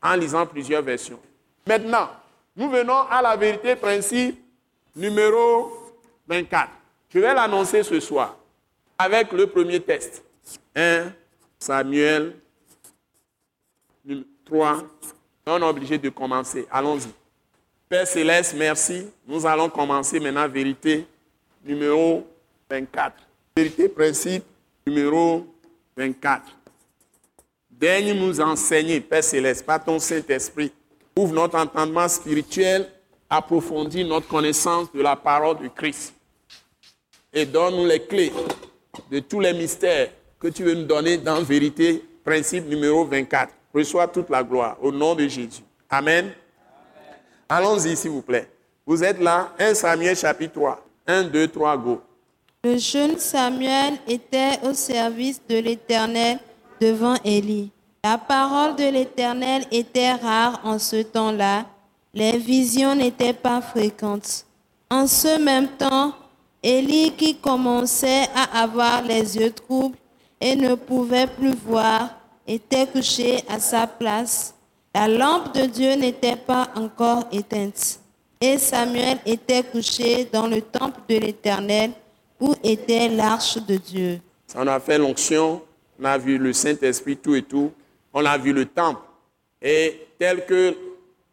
[0.00, 1.18] en lisant plusieurs versions.
[1.66, 2.08] Maintenant,
[2.56, 4.40] nous venons à la vérité principe
[4.94, 5.72] numéro
[6.28, 6.70] 24.
[7.12, 8.36] Je vais l'annoncer ce soir
[8.96, 10.22] avec le premier test.
[10.76, 11.12] 1
[11.58, 12.36] Samuel
[14.44, 14.84] 3.
[15.46, 16.68] On est obligé de commencer.
[16.70, 17.08] Allons-y.
[17.88, 19.08] Père Céleste, merci.
[19.26, 21.08] Nous allons commencer maintenant vérité
[21.64, 22.24] numéro
[22.70, 23.16] 24.
[23.56, 24.44] Vérité principe
[24.86, 25.44] numéro
[25.96, 26.42] 24.
[27.70, 30.72] Daigne nous enseigner, Père Céleste, par ton Saint-Esprit.
[31.16, 32.86] Ouvre notre entendement spirituel,
[33.30, 36.14] approfondis notre connaissance de la parole de Christ.
[37.32, 38.32] Et donne-nous les clés
[39.10, 43.52] de tous les mystères que tu veux nous donner dans vérité, principe numéro 24.
[43.74, 45.62] Reçois toute la gloire au nom de Jésus.
[45.88, 46.32] Amen.
[47.48, 48.48] Allons-y, s'il vous plaît.
[48.86, 50.86] Vous êtes là, 1 Samuel chapitre 3.
[51.06, 52.02] 1, 2, 3, go.
[52.64, 56.38] Le jeune Samuel était au service de l'Éternel
[56.80, 57.70] devant Élie.
[58.02, 61.66] La parole de l'Éternel était rare en ce temps-là.
[62.14, 64.46] Les visions n'étaient pas fréquentes.
[64.90, 66.12] En ce même temps,
[66.62, 69.98] Élie, qui commençait à avoir les yeux troubles
[70.40, 72.10] et ne pouvait plus voir,
[72.46, 74.54] était couché à sa place.
[74.94, 78.00] La lampe de Dieu n'était pas encore éteinte.
[78.40, 81.90] Et Samuel était couché dans le temple de l'Éternel
[82.40, 84.20] où était l'arche de Dieu
[84.54, 85.62] On a fait l'onction,
[86.00, 87.72] on a vu le Saint-Esprit, tout et tout.
[88.12, 89.00] On a vu le temple.
[89.60, 90.74] Et tel que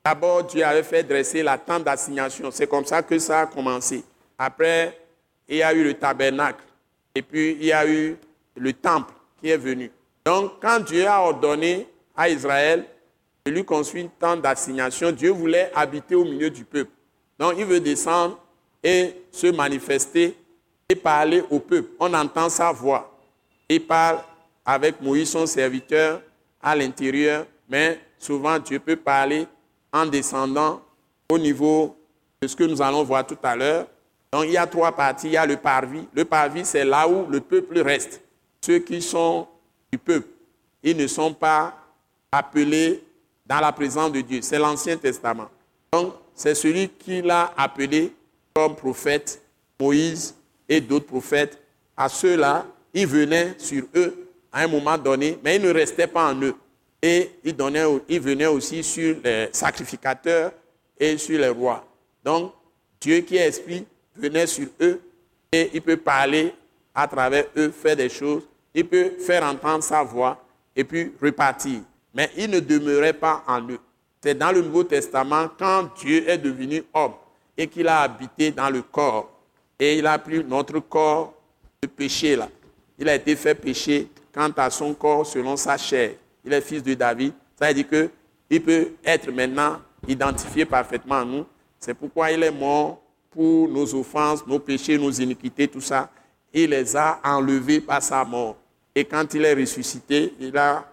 [0.03, 4.03] d'abord Dieu avait fait dresser la tente d'assignation, c'est comme ça que ça a commencé.
[4.37, 4.97] Après,
[5.47, 6.63] il y a eu le tabernacle.
[7.15, 8.17] Et puis, il y a eu
[8.55, 9.91] le temple qui est venu.
[10.25, 12.85] Donc, quand Dieu a ordonné à Israël
[13.45, 16.91] de lui construire une tente d'assignation, Dieu voulait habiter au milieu du peuple.
[17.37, 18.39] Donc, il veut descendre
[18.81, 20.35] et se manifester
[20.95, 21.89] parler au peuple.
[21.99, 23.17] On entend sa voix.
[23.69, 24.19] Il parle
[24.65, 26.21] avec Moïse, son serviteur,
[26.61, 29.47] à l'intérieur, mais souvent Dieu peut parler
[29.91, 30.81] en descendant
[31.29, 31.95] au niveau
[32.41, 33.87] de ce que nous allons voir tout à l'heure.
[34.31, 35.27] Donc il y a trois parties.
[35.27, 36.07] Il y a le parvis.
[36.13, 38.21] Le parvis, c'est là où le peuple reste.
[38.61, 39.47] Ceux qui sont
[39.91, 40.27] du peuple,
[40.81, 41.77] ils ne sont pas
[42.31, 43.03] appelés
[43.45, 44.41] dans la présence de Dieu.
[44.41, 45.49] C'est l'Ancien Testament.
[45.91, 48.13] Donc c'est celui qui l'a appelé
[48.53, 49.41] comme prophète,
[49.79, 50.35] Moïse,
[50.73, 51.59] et d'autres prophètes,
[51.95, 56.31] à ceux-là, ils venaient sur eux à un moment donné, mais ils ne restaient pas
[56.31, 56.55] en eux.
[57.01, 60.51] Et ils, donnaient, ils venaient aussi sur les sacrificateurs
[60.99, 61.85] et sur les rois.
[62.23, 62.53] Donc,
[62.99, 64.99] Dieu qui est esprit venait sur eux
[65.51, 66.53] et il peut parler
[66.95, 68.43] à travers eux, faire des choses.
[68.73, 70.43] Il peut faire entendre sa voix
[70.75, 71.81] et puis repartir.
[72.15, 73.79] Mais il ne demeurait pas en eux.
[74.21, 77.13] C'est dans le Nouveau Testament quand Dieu est devenu homme
[77.55, 79.32] et qu'il a habité dans le corps
[79.79, 81.33] et il a pris notre corps
[81.81, 82.49] de péché là.
[82.97, 86.11] Il a été fait péché quant à son corps selon sa chair.
[86.45, 87.33] Il est fils de David.
[87.59, 91.45] Ça veut dire qu'il peut être maintenant identifié parfaitement à nous.
[91.79, 93.01] C'est pourquoi il est mort
[93.31, 96.09] pour nos offenses, nos péchés, nos iniquités, tout ça.
[96.53, 98.55] Il les a enlevés par sa mort.
[98.95, 100.85] Et quand il est ressuscité, il a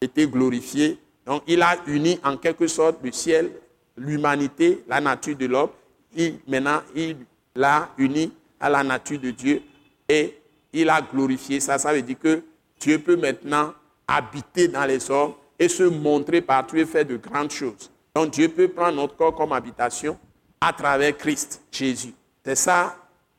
[0.00, 0.98] été glorifié.
[1.26, 3.52] Donc il a uni en quelque sorte le ciel,
[3.96, 5.70] l'humanité, la nature de l'homme.
[6.46, 7.16] Maintenant, il
[7.54, 9.62] l'a uni à la nature de Dieu
[10.08, 10.38] et
[10.72, 11.78] il a glorifié ça.
[11.78, 12.42] Ça veut dire que
[12.80, 13.74] Dieu peut maintenant
[14.06, 17.90] habiter dans les hommes et se montrer partout et faire de grandes choses.
[18.14, 20.18] Donc Dieu peut prendre notre corps comme habitation
[20.60, 22.14] à travers Christ, Jésus.
[22.44, 22.96] C'est ça,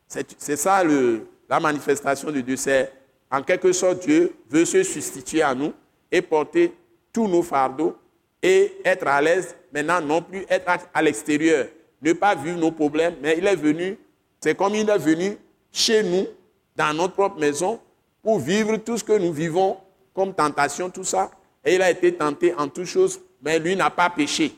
[0.07, 2.55] c'est ça le, la manifestation de Dieu.
[2.55, 2.91] C'est
[3.30, 5.74] en quelque sorte Dieu veut se substituer à nous
[6.11, 6.74] et porter
[7.11, 7.97] tous nos fardeaux
[8.41, 11.68] et être à l'aise maintenant, non plus être à l'extérieur,
[12.01, 13.97] ne pas vivre nos problèmes, mais il est venu
[14.44, 15.38] C'est comme il est venu
[15.72, 16.28] chez nous,
[16.76, 17.80] dans notre propre maison,
[18.22, 19.78] pour vivre tout ce que nous vivons
[20.14, 21.32] comme tentation, tout ça.
[21.64, 24.54] Et il a été tenté en toutes choses, mais lui n'a pas péché.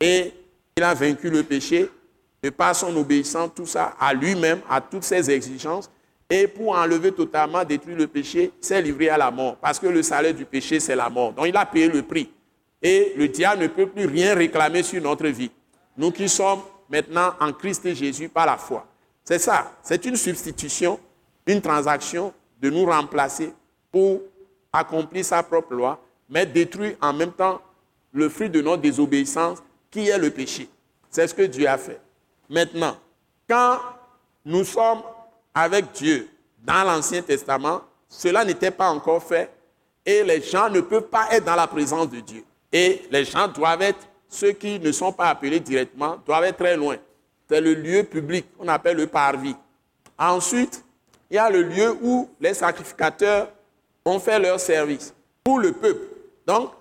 [0.00, 0.32] Et
[0.76, 1.88] il a vaincu le péché
[2.42, 5.88] de par son obéissance, tout ça, à lui-même, à toutes ses exigences.
[6.28, 9.54] Et pour enlever totalement, détruire le péché, s'est livré à la mort.
[9.62, 11.32] Parce que le salaire du péché, c'est la mort.
[11.32, 12.28] Donc il a payé le prix.
[12.82, 15.52] Et le diable ne peut plus rien réclamer sur notre vie.
[15.96, 18.84] Nous qui sommes maintenant en Christ Jésus par la foi.
[19.28, 19.72] C'est ça.
[19.82, 20.98] C'est une substitution,
[21.46, 23.52] une transaction de nous remplacer
[23.92, 24.22] pour
[24.72, 27.60] accomplir sa propre loi, mais détruire en même temps
[28.10, 29.58] le fruit de notre désobéissance
[29.90, 30.66] qui est le péché.
[31.10, 32.00] C'est ce que Dieu a fait.
[32.48, 32.96] Maintenant,
[33.46, 33.80] quand
[34.46, 35.02] nous sommes
[35.54, 36.30] avec Dieu
[36.64, 39.50] dans l'Ancien Testament, cela n'était pas encore fait
[40.06, 42.44] et les gens ne peuvent pas être dans la présence de Dieu.
[42.72, 46.78] Et les gens doivent être, ceux qui ne sont pas appelés directement, doivent être très
[46.78, 46.96] loin.
[47.48, 49.56] C'est le lieu public, on appelle le parvis.
[50.18, 50.84] Ensuite,
[51.30, 53.48] il y a le lieu où les sacrificateurs
[54.04, 56.06] ont fait leur service pour le peuple.
[56.46, 56.72] Donc,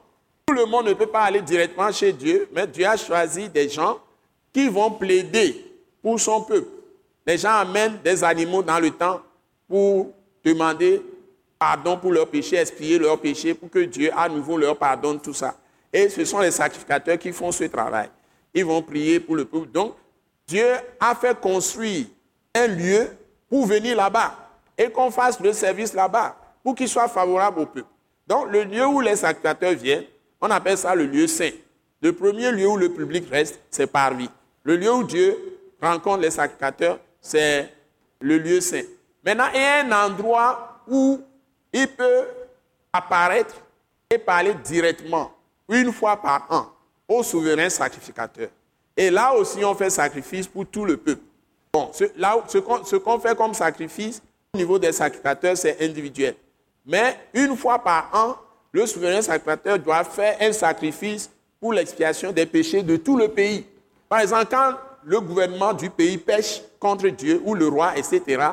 [0.46, 3.70] tout le monde ne peut pas aller directement chez Dieu, mais Dieu a choisi des
[3.70, 4.00] gens
[4.54, 5.66] qui vont plaider
[6.02, 6.70] pour son peuple.
[7.26, 9.22] Les gens amènent des animaux dans le temps
[9.68, 10.14] pour
[10.44, 11.02] demander
[11.60, 15.34] pardon pour leurs péchés, expier leurs péchés, pour que Dieu à nouveau leur pardonne tout
[15.34, 15.56] ça.
[15.92, 18.10] Et ce sont les sacrificateurs qui font ce travail.
[18.54, 19.70] Ils vont prier pour le peuple.
[19.72, 19.96] Donc,
[20.48, 20.66] Dieu
[21.00, 22.06] a fait construire
[22.56, 23.10] un lieu
[23.50, 24.34] pour venir là-bas
[24.78, 27.88] et qu'on fasse le service là-bas pour qu'il soit favorable au peuple.
[28.26, 30.06] Donc, le lieu où les sacrificateurs viennent,
[30.40, 31.52] on appelle ça le lieu saint.
[32.02, 34.30] Le premier lieu où le public reste, c'est parmi.
[34.64, 35.38] Le lieu où Dieu
[35.82, 37.74] rencontre les sacrificateurs, c'est
[38.20, 38.84] le lieu saint.
[39.26, 41.22] Maintenant, il y a un endroit où
[41.74, 42.26] il peut
[42.94, 43.56] apparaître
[44.10, 45.32] et parler directement,
[45.70, 46.68] une fois par an,
[47.08, 48.50] au souverain sacrificateur.
[48.98, 51.22] Et là aussi, on fait sacrifice pour tout le peuple.
[51.72, 54.22] Bon, ce, là, ce qu'on fait comme sacrifice
[54.54, 56.36] au niveau des sacrificateurs, c'est individuel.
[56.84, 58.36] Mais une fois par an,
[58.72, 61.30] le souverain sacrificateur doit faire un sacrifice
[61.60, 63.66] pour l'expiation des péchés de tout le pays.
[64.10, 64.74] Par exemple, quand
[65.04, 68.50] le gouvernement du pays pêche contre Dieu, ou le roi, etc.,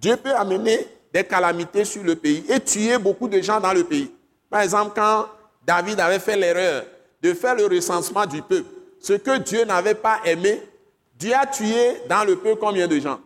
[0.00, 3.84] Dieu peut amener des calamités sur le pays et tuer beaucoup de gens dans le
[3.84, 4.10] pays.
[4.48, 5.26] Par exemple, quand
[5.64, 6.84] David avait fait l'erreur
[7.22, 8.68] de faire le recensement du peuple,
[9.02, 10.62] ce que Dieu n'avait pas aimé,
[11.18, 13.20] Dieu a tué dans le peuple combien de gens?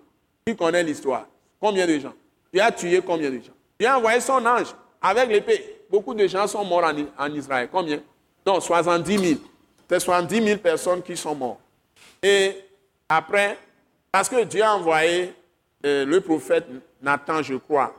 [0.44, 1.26] Qui connaît l'histoire?
[1.60, 2.14] Combien de gens?
[2.52, 3.52] Dieu a tué combien de gens?
[3.78, 5.84] Dieu a envoyé son ange avec l'épée.
[5.90, 7.68] Beaucoup de gens sont morts en, Israël.
[7.70, 8.00] Combien?
[8.46, 9.40] Non, 70 000.
[9.88, 11.60] C'est 70 000 personnes qui sont mortes.
[12.22, 12.56] Et
[13.08, 13.58] après,
[14.10, 15.34] parce que Dieu a envoyé
[15.84, 16.66] euh, le prophète
[17.02, 17.94] Nathan, je crois,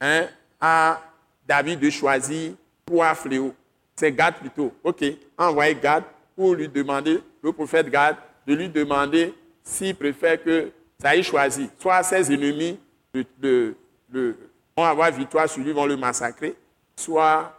[0.00, 0.26] hein,
[0.60, 1.02] à
[1.46, 2.52] David de choisir
[2.86, 3.52] trois fléaux.
[3.96, 4.72] C'est Gad plutôt.
[4.84, 5.04] OK,
[5.36, 6.04] envoyé Gad
[6.36, 8.16] pour lui demander, le prophète Gad,
[8.46, 10.70] de lui demander s'il préfère que
[11.00, 12.78] ça ait choisi, soit ses ennemis
[13.16, 16.54] vont avoir victoire sur lui, vont le massacrer,
[16.94, 17.52] soit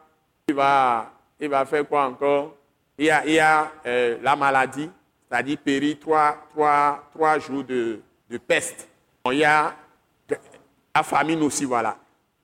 [0.47, 2.55] il va, il va faire quoi encore?
[2.97, 4.89] Il y a, il y a euh, la maladie,
[5.29, 7.99] c'est-à-dire périr trois, trois, trois jours de,
[8.29, 8.87] de peste.
[9.31, 9.75] il y a
[10.95, 11.97] la famine aussi, voilà.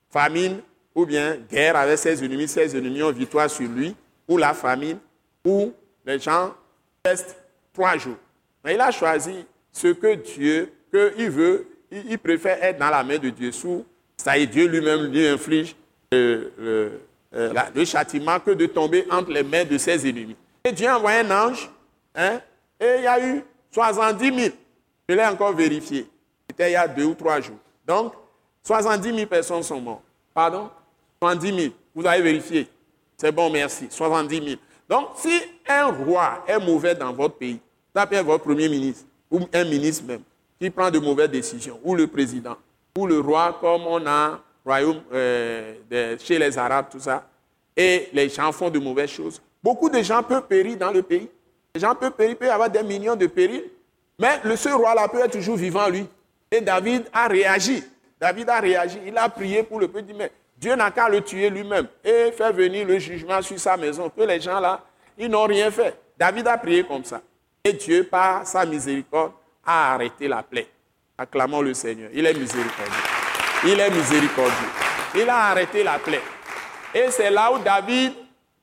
[0.09, 0.61] Famine
[0.93, 3.95] ou bien guerre avec ses ennemis, ses ennemis ont victoire sur lui,
[4.27, 4.99] ou la famine,
[5.43, 5.73] ou
[6.05, 6.53] les gens
[7.05, 7.35] restent
[7.73, 8.17] trois jours.
[8.63, 13.17] Mais il a choisi ce que Dieu, qu'il veut, il, préfère être dans la main
[13.17, 13.85] de Dieu sous,
[14.17, 15.75] ça y est, Dieu lui-même lui inflige
[16.11, 16.99] le,
[17.31, 20.35] le, châtiment que de tomber entre les mains de ses ennemis.
[20.63, 21.69] Et Dieu a envoyé un ange,
[22.15, 22.39] hein,
[22.79, 24.55] et il y a eu 70 000.
[25.09, 26.07] Je l'ai encore vérifié.
[26.49, 27.57] C'était il y a deux ou trois jours.
[27.85, 28.13] Donc,
[28.63, 30.03] 70 000 personnes sont mortes.
[30.33, 30.69] Pardon?
[31.21, 31.73] 70 000.
[31.93, 32.67] Vous avez vérifié.
[33.17, 33.87] C'est bon, merci.
[33.89, 34.61] 70 000.
[34.87, 37.59] Donc, si un roi est mauvais dans votre pays,
[37.93, 40.21] tapez votre premier ministre, ou un ministre même,
[40.59, 42.55] qui prend de mauvaises décisions, ou le président,
[42.97, 45.73] ou le roi, comme on a royaume euh,
[46.19, 47.27] chez les Arabes, tout ça,
[47.75, 51.29] et les gens font de mauvaises choses, beaucoup de gens peuvent périr dans le pays.
[51.75, 53.63] Les gens peuvent périr, peuvent avoir des millions de périls,
[54.19, 56.05] mais le seul roi-là peut être toujours vivant, lui.
[56.51, 57.83] Et David a réagi.
[58.19, 58.99] David a réagi.
[59.07, 62.53] Il a prié pour le petit, mais Dieu n'a qu'à le tuer lui-même et faire
[62.53, 64.09] venir le jugement sur sa maison.
[64.15, 64.83] Que les gens là,
[65.17, 65.95] ils n'ont rien fait.
[66.17, 67.21] David a prié comme ça.
[67.63, 69.31] Et Dieu, par sa miséricorde,
[69.65, 70.67] a arrêté la plaie.
[71.17, 72.09] Acclamons le Seigneur.
[72.13, 72.93] Il est miséricordieux.
[73.65, 74.67] Il est miséricordieux.
[75.15, 76.21] Il a arrêté la plaie.
[76.93, 78.13] Et c'est là où David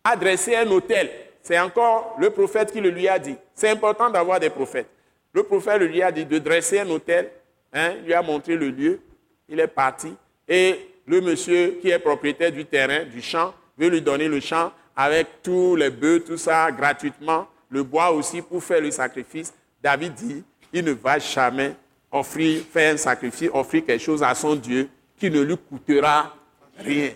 [0.05, 1.11] a dressé un hôtel.
[1.43, 3.37] C'est encore le prophète qui le lui a dit.
[3.55, 4.89] C'est important d'avoir des prophètes.
[5.33, 7.31] Le prophète lui a dit de dresser un hôtel.
[7.73, 9.01] Hein, il lui a montré le lieu.
[9.49, 10.15] Il est parti.
[10.49, 14.73] Et le monsieur qui est propriétaire du terrain, du champ, veut lui donner le champ
[14.97, 17.47] avec tous les bœufs, tout ça, gratuitement.
[17.69, 19.53] Le bois aussi pour faire le sacrifice.
[19.83, 21.75] David dit, il ne va jamais
[22.11, 26.35] offrir, faire un sacrifice, offrir quelque chose à son Dieu qui ne lui coûtera
[26.79, 27.11] rien.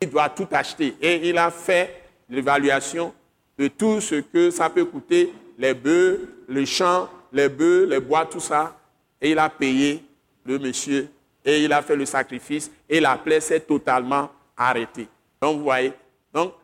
[0.00, 0.96] Il doit tout acheter.
[1.00, 3.12] Et il a fait l'évaluation
[3.58, 8.26] de tout ce que ça peut coûter, les bœufs, les champs, les bœufs, les bois,
[8.26, 8.76] tout ça.
[9.20, 10.02] Et il a payé
[10.44, 11.08] le monsieur
[11.44, 15.08] et il a fait le sacrifice et la plaie s'est totalement arrêtée.
[15.40, 15.92] Donc vous voyez,
[16.32, 16.54] donc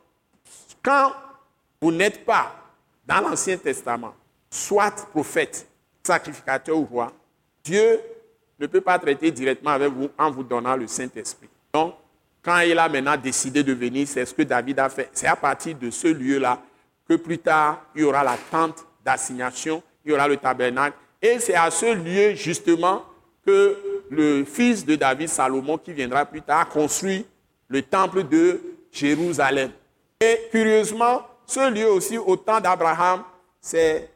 [0.87, 1.12] quand
[1.80, 2.55] vous n'êtes pas
[3.05, 4.14] dans l'Ancien Testament,
[4.49, 5.66] soit prophète,
[6.05, 7.12] sacrificateur ou roi,
[7.64, 8.01] Dieu
[8.61, 11.49] ne peut pas traiter directement avec vous en vous donnant le Saint-Esprit.
[11.74, 11.95] Donc,
[12.41, 15.11] quand il a maintenant décidé de venir, c'est ce que David a fait.
[15.12, 16.62] C'est à partir de ce lieu-là
[17.09, 20.97] que plus tard, il y aura la tente d'assignation, il y aura le tabernacle.
[21.20, 23.05] Et c'est à ce lieu, justement,
[23.45, 23.76] que
[24.09, 27.26] le fils de David, Salomon, qui viendra plus tard, construit
[27.66, 28.61] le temple de
[28.93, 29.72] Jérusalem.
[30.20, 33.22] Et curieusement, ce lieu aussi, au temps d'Abraham,
[33.60, 34.10] c'est,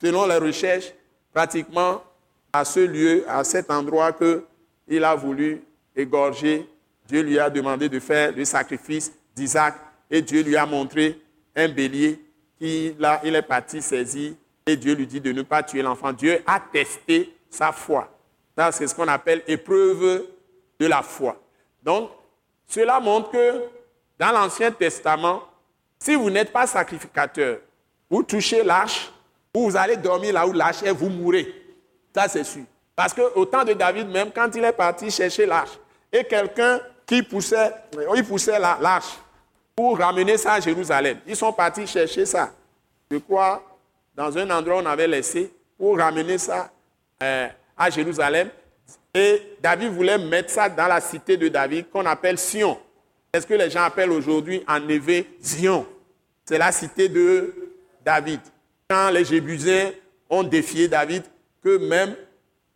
[0.00, 0.92] selon les recherches,
[1.32, 2.02] pratiquement
[2.52, 5.62] à ce lieu, à cet endroit qu'il a voulu
[5.94, 6.68] égorger.
[7.06, 9.74] Dieu lui a demandé de faire le sacrifice d'Isaac
[10.10, 11.20] et Dieu lui a montré
[11.54, 12.20] un bélier
[12.58, 14.32] qui, là, il est parti saisir
[14.66, 16.12] et Dieu lui dit de ne pas tuer l'enfant.
[16.12, 18.10] Dieu a testé sa foi.
[18.56, 20.26] Ça, c'est ce qu'on appelle épreuve
[20.78, 21.40] de la foi.
[21.82, 22.10] Donc,
[22.66, 23.62] cela montre que
[24.22, 25.42] dans l'Ancien Testament,
[25.98, 27.58] si vous n'êtes pas sacrificateur,
[28.08, 29.12] vous touchez l'arche,
[29.52, 31.52] vous allez dormir là où l'arche est, vous mourrez.
[32.14, 32.62] Ça, c'est sûr.
[32.94, 35.76] Parce qu'au temps de David, même quand il est parti chercher l'arche,
[36.12, 37.72] et quelqu'un qui poussait,
[38.14, 39.18] il poussait l'arche
[39.74, 42.52] pour ramener ça à Jérusalem, ils sont partis chercher ça.
[43.10, 43.60] Je crois,
[44.14, 46.70] dans un endroit où on avait laissé, pour ramener ça
[47.24, 48.50] euh, à Jérusalem.
[49.12, 52.78] Et David voulait mettre ça dans la cité de David qu'on appelle Sion.
[53.34, 55.86] Est ce que les gens appellent aujourd'hui en Névé Zion?
[56.44, 57.54] C'est la cité de
[58.04, 58.40] David.
[58.90, 59.90] Quand les Jébusiens
[60.28, 61.22] ont défié David,
[61.64, 62.14] que même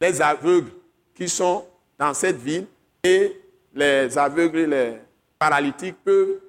[0.00, 0.70] les aveugles
[1.14, 1.66] qui sont
[1.98, 2.64] dans cette ville
[3.04, 3.38] et
[3.74, 4.92] les aveugles et les
[5.38, 6.40] paralytiques peuvent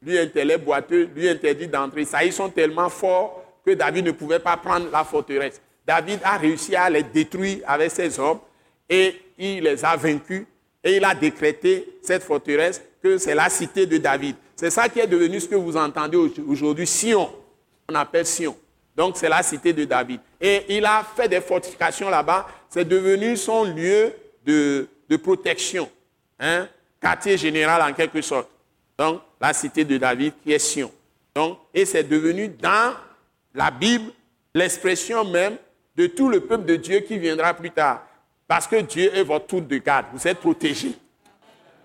[0.00, 0.16] lui
[0.56, 2.06] boiteux, lui interdire d'entrer.
[2.06, 5.60] Ça, ils sont tellement forts que David ne pouvait pas prendre la forteresse.
[5.86, 8.40] David a réussi à les détruire avec ses hommes
[8.88, 10.46] et il les a vaincus
[10.82, 14.36] et il a décrété cette forteresse que c'est la cité de David.
[14.56, 17.30] C'est ça qui est devenu ce que vous entendez aujourd'hui, Sion.
[17.88, 18.56] On appelle Sion.
[18.96, 20.20] Donc c'est la cité de David.
[20.40, 22.46] Et il a fait des fortifications là-bas.
[22.68, 24.12] C'est devenu son lieu
[24.44, 24.86] de,
[25.22, 25.88] protection.
[26.38, 26.68] Hein?
[27.00, 28.48] Quartier général en quelque sorte.
[28.98, 30.92] Donc la cité de David qui est Sion.
[31.34, 32.94] Donc, et c'est devenu dans
[33.54, 34.12] la Bible
[34.54, 35.56] l'expression même
[35.96, 38.06] de tout le peuple de Dieu qui viendra plus tard.
[38.46, 40.06] Parce que Dieu est votre tour de garde.
[40.12, 40.92] Vous êtes protégés.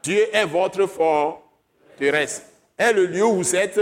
[0.06, 2.46] Dieu est votre forteresse.
[2.78, 3.82] Est le lieu où vous êtes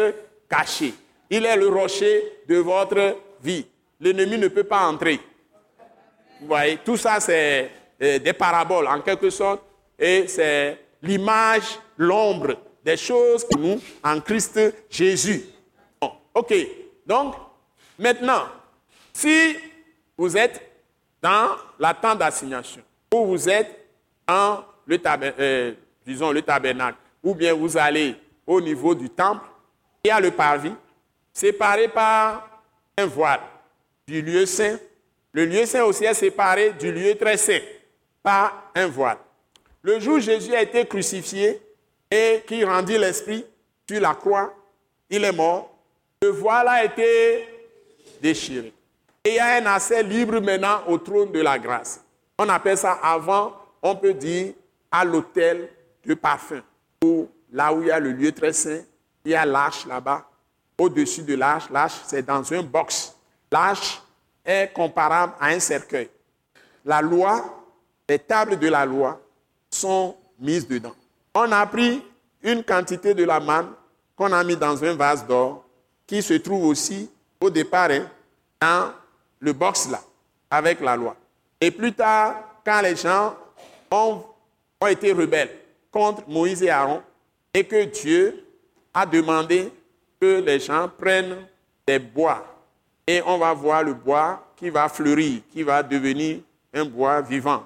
[0.49, 0.93] cachés.
[1.29, 3.65] Il est le rocher de votre vie.
[3.99, 5.19] L'ennemi ne peut pas entrer.
[6.39, 7.69] Vous voyez, tout ça, c'est
[8.01, 9.63] euh, des paraboles en quelque sorte.
[9.99, 12.55] Et c'est l'image, l'ombre
[12.85, 14.59] des choses que nous en Christ
[14.89, 15.43] Jésus.
[16.33, 16.53] ok.
[17.05, 17.35] Donc,
[17.99, 18.45] maintenant,
[19.11, 19.57] si
[20.17, 20.61] vous êtes
[21.21, 22.81] dans la tente d'assignation,
[23.13, 23.77] ou vous êtes
[24.25, 25.73] dans le, euh,
[26.05, 29.45] disons, le tabernacle, ou bien vous allez au niveau du temple,
[30.03, 30.73] il y a le parvis,
[31.31, 32.61] séparé par
[32.97, 33.39] un voile
[34.07, 34.77] du lieu saint.
[35.31, 37.59] Le lieu saint aussi est séparé du lieu très saint
[38.21, 39.17] par un voile.
[39.81, 41.61] Le jour où Jésus a été crucifié
[42.11, 43.45] et qui rendit l'esprit
[43.89, 44.53] sur la croix,
[45.09, 45.73] il est mort,
[46.21, 47.47] le voile a été
[48.21, 48.73] déchiré.
[49.25, 52.03] Et il y a un accès libre maintenant au trône de la grâce.
[52.37, 54.53] On appelle ça avant, on peut dire,
[54.91, 55.69] à l'hôtel
[56.05, 56.61] de parfum.
[57.51, 58.81] Là où il y a le lieu très saint,
[59.25, 60.27] il y a l'arche là-bas
[60.77, 61.69] au-dessus de l'arche.
[61.69, 63.15] L'arche, c'est dans un box.
[63.51, 64.01] L'arche
[64.43, 66.09] est comparable à un cercueil.
[66.83, 67.63] La loi,
[68.09, 69.21] les tables de la loi
[69.69, 70.95] sont mises dedans.
[71.33, 72.03] On a pris
[72.41, 73.69] une quantité de la manne
[74.15, 75.63] qu'on a mis dans un vase d'or
[76.05, 78.07] qui se trouve aussi au départ hein,
[78.59, 78.91] dans
[79.39, 80.01] le box là,
[80.49, 81.15] avec la loi.
[81.61, 82.35] Et plus tard,
[82.65, 83.35] quand les gens
[83.89, 84.23] ont
[84.87, 85.62] été rebelles
[85.93, 87.01] contre Moïse et Aaron,
[87.53, 88.45] et que Dieu
[88.93, 89.71] a demandé
[90.23, 91.47] les gens prennent
[91.85, 92.45] des bois
[93.05, 96.39] et on va voir le bois qui va fleurir, qui va devenir
[96.73, 97.63] un bois vivant.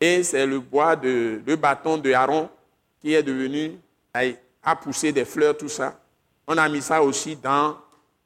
[0.00, 2.48] Et c'est le bois de le bâton de Aaron
[3.00, 3.78] qui est devenu,
[4.62, 5.98] a poussé des fleurs, tout ça.
[6.46, 7.76] On a mis ça aussi dans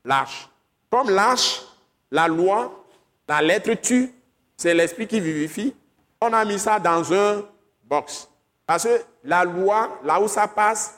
[0.05, 0.48] l'arche.
[0.90, 1.62] Comme l'arche,
[2.11, 2.84] la loi,
[3.28, 4.12] la lettre tue,
[4.57, 5.74] c'est l'esprit qui vivifie.
[6.20, 7.42] On a mis ça dans un
[7.84, 8.28] box.
[8.70, 10.96] Parce que la loi, là où ça passe,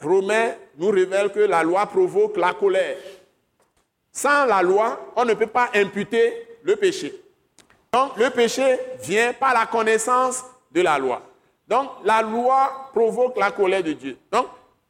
[0.00, 2.96] Romains nous révèle que la loi provoque la colère.
[4.12, 7.12] Sans la loi, on ne peut pas imputer le péché.
[7.92, 11.20] Donc le péché vient par la connaissance de la loi.
[11.66, 14.16] Donc la loi provoque la colère de Dieu.
[14.30, 14.46] Donc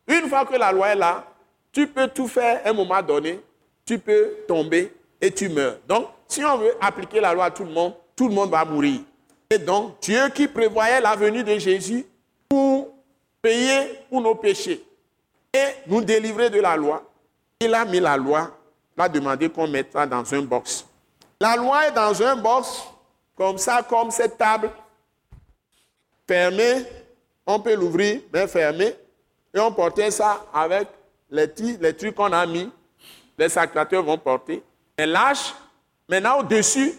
[0.07, 1.25] une fois que la loi est là,
[1.73, 3.41] tu peux tout faire à un moment donné,
[3.87, 5.79] tu peux tomber et tu meurs.
[5.89, 8.67] Donc si on veut appliquer la loi à tout le monde, tout le monde va
[8.67, 9.01] mourir.
[9.49, 12.05] Et donc Dieu qui prévoyait la venue de Jésus
[12.49, 12.95] pour
[13.43, 14.85] payer pour nos péchés
[15.53, 17.03] et nous délivrer de la loi,
[17.61, 18.51] il a mis la loi,
[18.97, 20.85] il a demandé qu'on mette ça dans un box.
[21.41, 22.83] La loi est dans un box,
[23.37, 24.71] comme ça, comme cette table,
[26.27, 26.85] fermée.
[27.47, 28.95] On peut l'ouvrir, mais fermée.
[29.55, 30.89] Et on portait ça avec
[31.31, 31.49] les,
[31.95, 32.71] trucs qu'on a mis.
[33.39, 34.63] Les sacrificateurs vont porter.
[34.97, 35.55] Et lâche.
[36.09, 36.93] Maintenant, au-dessus,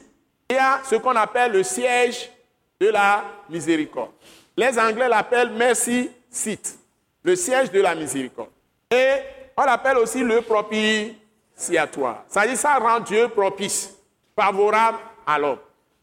[0.49, 2.31] il y a ce qu'on appelle le siège
[2.79, 4.11] de la miséricorde.
[4.59, 6.77] Les Anglais l'appellent mercy seat,
[7.23, 8.49] le siège de la miséricorde.
[8.91, 9.13] Et
[9.55, 12.25] on l'appelle aussi le propitiatoire.
[12.27, 13.95] Ça dit, ça rend Dieu propice
[14.35, 15.59] favorable à l'homme.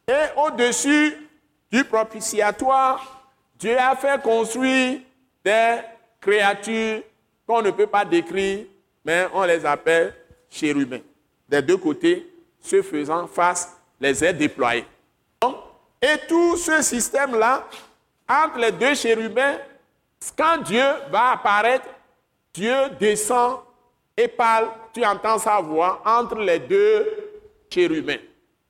[0.09, 1.29] Et au-dessus
[1.71, 3.29] du propitiatoire,
[3.59, 5.01] Dieu a fait construire
[5.45, 5.77] des
[6.19, 7.03] créatures
[7.47, 8.65] qu'on ne peut pas décrire,
[9.05, 10.15] mais on les appelle
[10.49, 11.03] chérubins.
[11.47, 12.27] Des deux côtés,
[12.63, 14.87] se faisant face, les ailes déployées.
[16.01, 17.67] Et tout ce système-là,
[18.29, 19.57] entre les deux chérubins,
[20.37, 21.87] quand Dieu va apparaître,
[22.53, 23.61] Dieu descend
[24.17, 27.07] et parle, tu entends sa voix entre les deux
[27.71, 28.19] chérubins.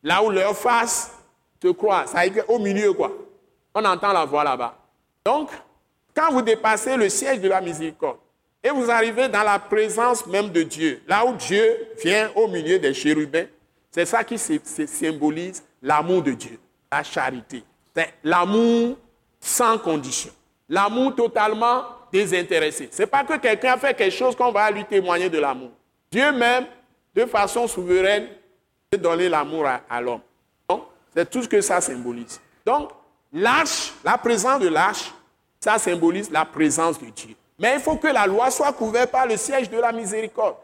[0.02, 1.12] Là où leur face
[1.60, 3.12] te croit, ça est au milieu quoi.
[3.74, 4.76] On entend la voix là-bas.
[5.24, 5.50] Donc,
[6.14, 8.18] quand vous dépassez le siège de la miséricorde
[8.62, 12.78] et vous arrivez dans la présence même de Dieu, là où Dieu vient au milieu
[12.78, 13.46] des chérubins,
[13.90, 16.58] c'est ça qui symbolise l'amour de Dieu,
[16.90, 17.62] la charité.
[17.94, 18.96] C'est l'amour
[19.46, 20.32] sans condition,
[20.68, 22.88] l'amour totalement désintéressé.
[22.90, 25.70] Ce n'est pas que quelqu'un a fait quelque chose qu'on va lui témoigner de l'amour.
[26.10, 26.66] Dieu même,
[27.14, 28.26] de façon souveraine,
[28.98, 30.20] donner l'amour à, l'homme.
[31.14, 32.40] C'est tout ce que ça symbolise.
[32.64, 32.90] Donc,
[33.32, 35.12] l'arche, la présence de l'arche,
[35.60, 37.34] ça symbolise la présence de Dieu.
[37.58, 40.56] Mais il faut que la loi soit couverte par le siège de la miséricorde.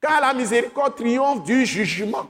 [0.00, 2.28] Car la miséricorde triomphe du jugement.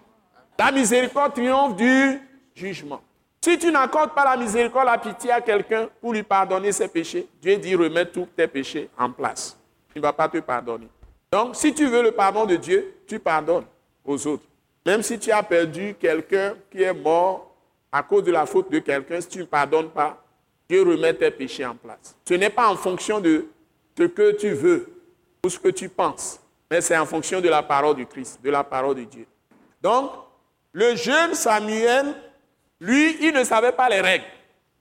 [0.59, 2.21] La miséricorde triomphe du
[2.55, 3.01] jugement.
[3.43, 7.29] Si tu n'accordes pas la miséricorde, la pitié à quelqu'un pour lui pardonner ses péchés,
[7.41, 9.57] Dieu dit remets tous tes péchés en place.
[9.95, 10.89] Il ne va pas te pardonner.
[11.31, 13.67] Donc, si tu veux le pardon de Dieu, tu pardonnes
[14.05, 14.45] aux autres.
[14.85, 17.55] Même si tu as perdu quelqu'un qui est mort
[17.91, 20.23] à cause de la faute de quelqu'un, si tu ne pardonnes pas,
[20.69, 22.17] Dieu remet tes péchés en place.
[22.29, 23.47] Ce n'est pas en fonction de
[23.97, 24.89] ce que tu veux
[25.45, 28.51] ou ce que tu penses, mais c'est en fonction de la parole du Christ, de
[28.51, 29.27] la parole de Dieu.
[29.81, 30.11] Donc,
[30.73, 32.15] le jeune Samuel,
[32.81, 34.25] lui, il ne savait pas les règles.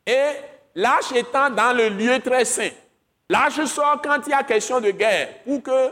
[0.06, 0.32] Et
[0.76, 2.70] l'arche étant dans le lieu très saint,
[3.30, 5.92] l'arche sort quand il y a question de guerre, pour que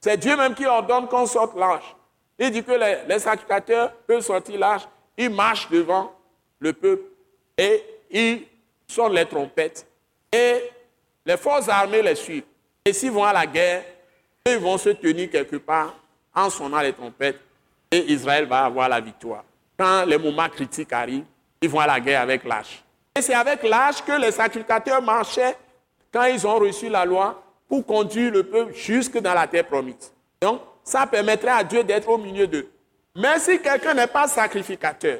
[0.00, 1.94] c'est Dieu même qui ordonne qu'on sorte l'arche.
[2.38, 2.72] Il dit que
[3.08, 4.84] les, sacrificateurs peuvent sortir l'arche,
[5.16, 6.12] ils marchent devant
[6.60, 7.02] le peuple
[7.56, 8.46] et ils
[8.86, 9.86] sonnent les trompettes.
[10.32, 10.70] Et
[11.26, 12.44] les forces armées les suivent.
[12.84, 13.82] Et s'ils vont à la guerre,
[14.46, 15.94] ils vont se tenir quelque part
[16.34, 17.40] en sonnant les trompettes
[17.90, 19.44] et Israël va avoir la victoire.
[19.78, 21.24] Quand les moments critiques arrivent,
[21.62, 22.82] ils vont à la guerre avec l'âge.
[23.16, 25.56] Et c'est avec l'âge que les sacrificateurs marchaient
[26.12, 30.12] quand ils ont reçu la loi pour conduire le peuple jusque dans la terre promise.
[30.40, 32.68] Donc, ça permettrait à Dieu d'être au milieu d'eux.
[33.14, 35.18] Mais si quelqu'un n'est pas sacrificateur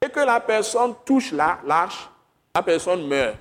[0.00, 2.08] et que la personne touche l'arche,
[2.54, 3.36] la personne meurt.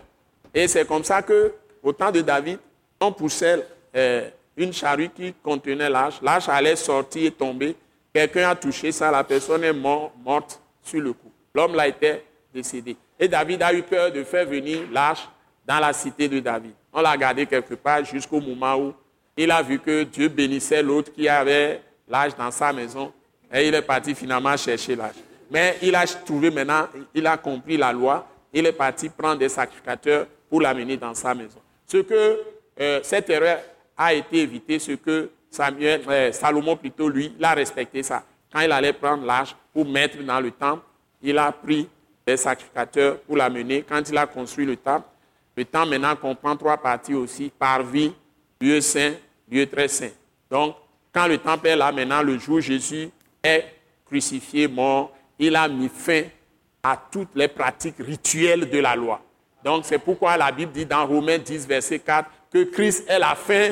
[0.53, 2.59] Et c'est comme ça que, au temps de David,
[2.99, 6.22] on poussait euh, une charrue qui contenait l'arche.
[6.22, 7.76] L'arche allait sortir et tomber.
[8.14, 11.32] Quelqu'un a touché ça, la personne est morte sur le coup.
[11.53, 12.97] L'homme là était décédé.
[13.20, 15.28] Et David a eu peur de faire venir l'arche
[15.66, 16.74] dans la cité de David.
[16.91, 18.93] On l'a gardé quelque part jusqu'au moment où
[19.38, 23.14] il a vu que Dieu bénissait l'autre qui avait l'âge dans sa maison
[23.53, 25.16] et il est parti finalement chercher l'âge.
[25.49, 29.49] Mais il a trouvé maintenant, il a compris la loi, il est parti prendre des
[29.49, 31.59] sacrificateurs pour l'amener dans sa maison.
[31.86, 32.39] Ce que
[32.80, 33.59] euh, cette erreur
[33.97, 38.24] a été évitée, ce que Samuel, euh, Salomon plutôt, lui, il a respecté ça.
[38.52, 40.84] Quand il allait prendre l'âge pour mettre dans le temple,
[41.22, 41.89] il a pris
[42.26, 43.84] des sacrificateurs pour l'amener.
[43.88, 45.08] Quand il a construit le temple,
[45.58, 48.14] le temple maintenant comprend trois parties aussi, parvis,
[48.62, 49.14] lieu saint,
[49.49, 50.12] lieu très saint.
[50.49, 50.76] Donc,
[51.14, 53.10] quand le temple est là, maintenant, le jour où Jésus
[53.43, 53.66] est
[54.06, 56.24] crucifié, mort, il a mis fin
[56.82, 59.22] à toutes les pratiques rituelles de la loi.
[59.64, 63.36] Donc, c'est pourquoi la Bible dit dans Romains 10, verset 4, que Christ est la
[63.36, 63.70] fin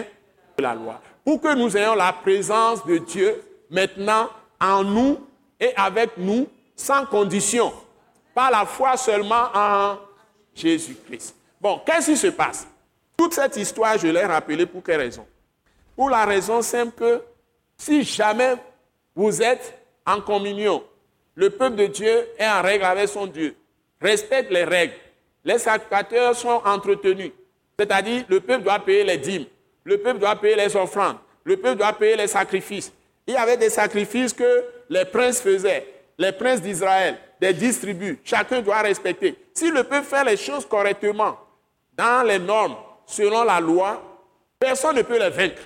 [0.57, 1.01] de la loi.
[1.30, 5.19] Pour que nous ayons la présence de Dieu maintenant en nous
[5.59, 7.71] et avec nous, sans condition,
[8.34, 9.99] par la foi seulement en
[10.55, 11.36] Jésus-Christ.
[11.61, 12.67] Bon, qu'est-ce qui se passe?
[13.15, 15.23] Toute cette histoire, je l'ai rappelée pour quelle raison?
[15.95, 17.21] Pour la raison simple que
[17.77, 18.55] si jamais
[19.15, 20.84] vous êtes en communion,
[21.36, 23.55] le peuple de Dieu est en règle avec son Dieu,
[24.01, 24.95] respecte les règles.
[25.45, 27.34] Les sacrificateurs sont entretenus.
[27.77, 29.45] C'est-à-dire, le peuple doit payer les dîmes,
[29.89, 32.91] le peuple doit payer les offrandes, le peuple doit payer les sacrifices.
[33.25, 35.85] Il y avait des sacrifices que les princes faisaient,
[36.15, 38.19] les princes d'Israël, des distribus.
[38.23, 39.35] Chacun doit respecter.
[39.53, 41.39] Si le peuple fait les choses correctement,
[41.93, 42.75] dans les normes,
[43.07, 43.99] selon la loi,
[44.59, 45.61] personne ne peut les vaincre.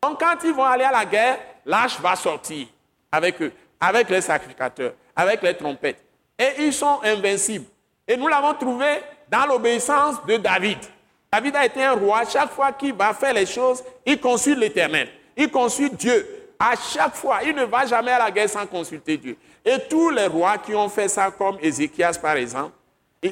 [0.00, 2.68] Donc quand ils vont aller à la guerre, l'arche va sortir
[3.10, 6.00] avec eux, avec les sacrificateurs, avec les trompettes.
[6.38, 7.66] Et ils sont invincibles.
[8.06, 10.78] Et nous l'avons trouvé dans l'obéissance de David.
[11.34, 12.22] David a été un roi.
[12.26, 15.08] Chaque fois qu'il va faire les choses, il consulte l'Éternel.
[15.36, 16.24] Il consulte Dieu.
[16.56, 19.36] À chaque fois, il ne va jamais à la guerre sans consulter Dieu.
[19.64, 22.70] Et tous les rois qui ont fait ça, comme Ézéchias par exemple,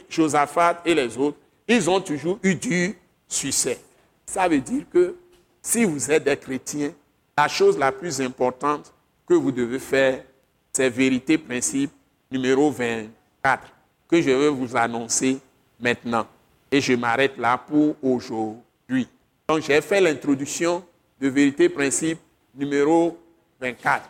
[0.09, 1.39] Josaphat et les autres,
[1.69, 2.99] ils ont toujours eu du
[3.29, 3.79] succès.
[4.27, 5.15] Ça veut dire que
[5.63, 6.91] si vous êtes des chrétiens,
[7.39, 8.93] la chose la plus importante
[9.29, 10.25] que vous devez faire,
[10.73, 11.93] c'est vérité principe
[12.33, 13.63] numéro 24
[14.09, 15.39] que je vais vous annoncer
[15.79, 16.27] maintenant.
[16.73, 19.07] Et je m'arrête là pour aujourd'hui.
[19.47, 20.83] Donc j'ai fait l'introduction
[21.21, 22.19] de vérité principe
[22.55, 23.19] numéro
[23.61, 24.09] 24.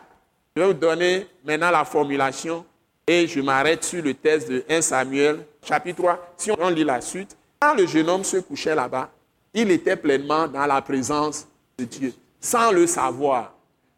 [0.55, 2.65] Je vais vous donner maintenant la formulation
[3.05, 6.33] et je m'arrête sur le texte de 1 Samuel, chapitre 3.
[6.37, 9.09] Si on lit la suite, quand le jeune homme se couchait là-bas,
[9.53, 11.45] il était pleinement dans la présence
[11.77, 13.53] de Dieu, sans le savoir.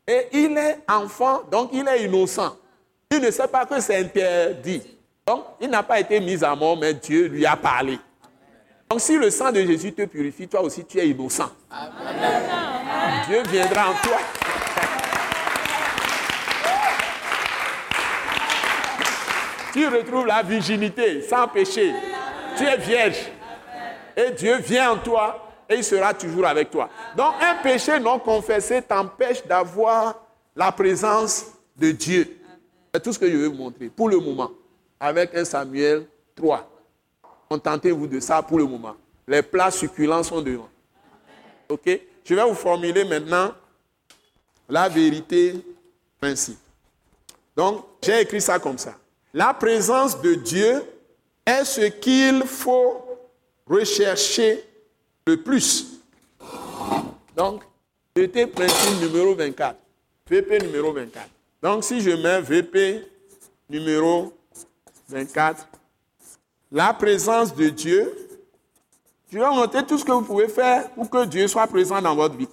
[0.07, 2.55] Et il est enfant, donc il est innocent.
[3.11, 4.81] Il ne sait pas que c'est interdit.
[5.25, 7.97] Donc, il n'a pas été mis à mort, mais Dieu lui a parlé.
[8.89, 11.49] Donc, si le sang de Jésus te purifie, toi aussi, tu es innocent.
[13.27, 14.17] Dieu viendra en toi.
[19.75, 21.93] tu retrouves la virginité sans péché.
[22.57, 23.17] Tu es vierge.
[24.15, 26.89] Et Dieu vient en toi et il sera toujours avec toi.
[27.17, 30.15] Donc un péché non confessé t'empêche d'avoir
[30.55, 32.37] la présence de Dieu.
[32.93, 34.51] C'est tout ce que je vais vous montrer pour le moment.
[34.97, 36.05] Avec un Samuel
[36.37, 36.74] 3.
[37.49, 38.95] Contentez-vous de ça pour le moment.
[39.27, 40.69] Les plats succulents sont devant.
[41.69, 41.99] Ok?
[42.23, 43.53] Je vais vous formuler maintenant
[44.67, 45.55] la vérité
[46.19, 46.57] principe.
[47.55, 48.95] Donc, j'ai écrit ça comme ça.
[49.33, 50.83] La présence de Dieu
[51.45, 53.05] est ce qu'il faut
[53.67, 54.63] rechercher
[55.25, 56.01] le plus.
[57.35, 57.63] Donc,
[58.15, 59.77] VT principe numéro 24.
[60.29, 61.27] VP numéro 24.
[61.61, 63.07] Donc, si je mets VP
[63.69, 64.33] numéro
[65.09, 65.67] 24,
[66.71, 68.11] la présence de Dieu,
[69.31, 72.01] je vais vous montrer tout ce que vous pouvez faire pour que Dieu soit présent
[72.01, 72.47] dans votre vie.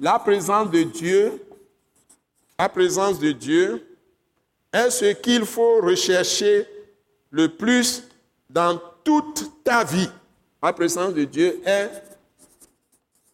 [0.00, 1.42] La présence de Dieu,
[2.58, 3.84] la présence de Dieu
[4.72, 6.66] est ce qu'il faut rechercher
[7.30, 8.04] le plus
[8.48, 10.08] dans toute ta vie.
[10.62, 11.90] La présence de Dieu est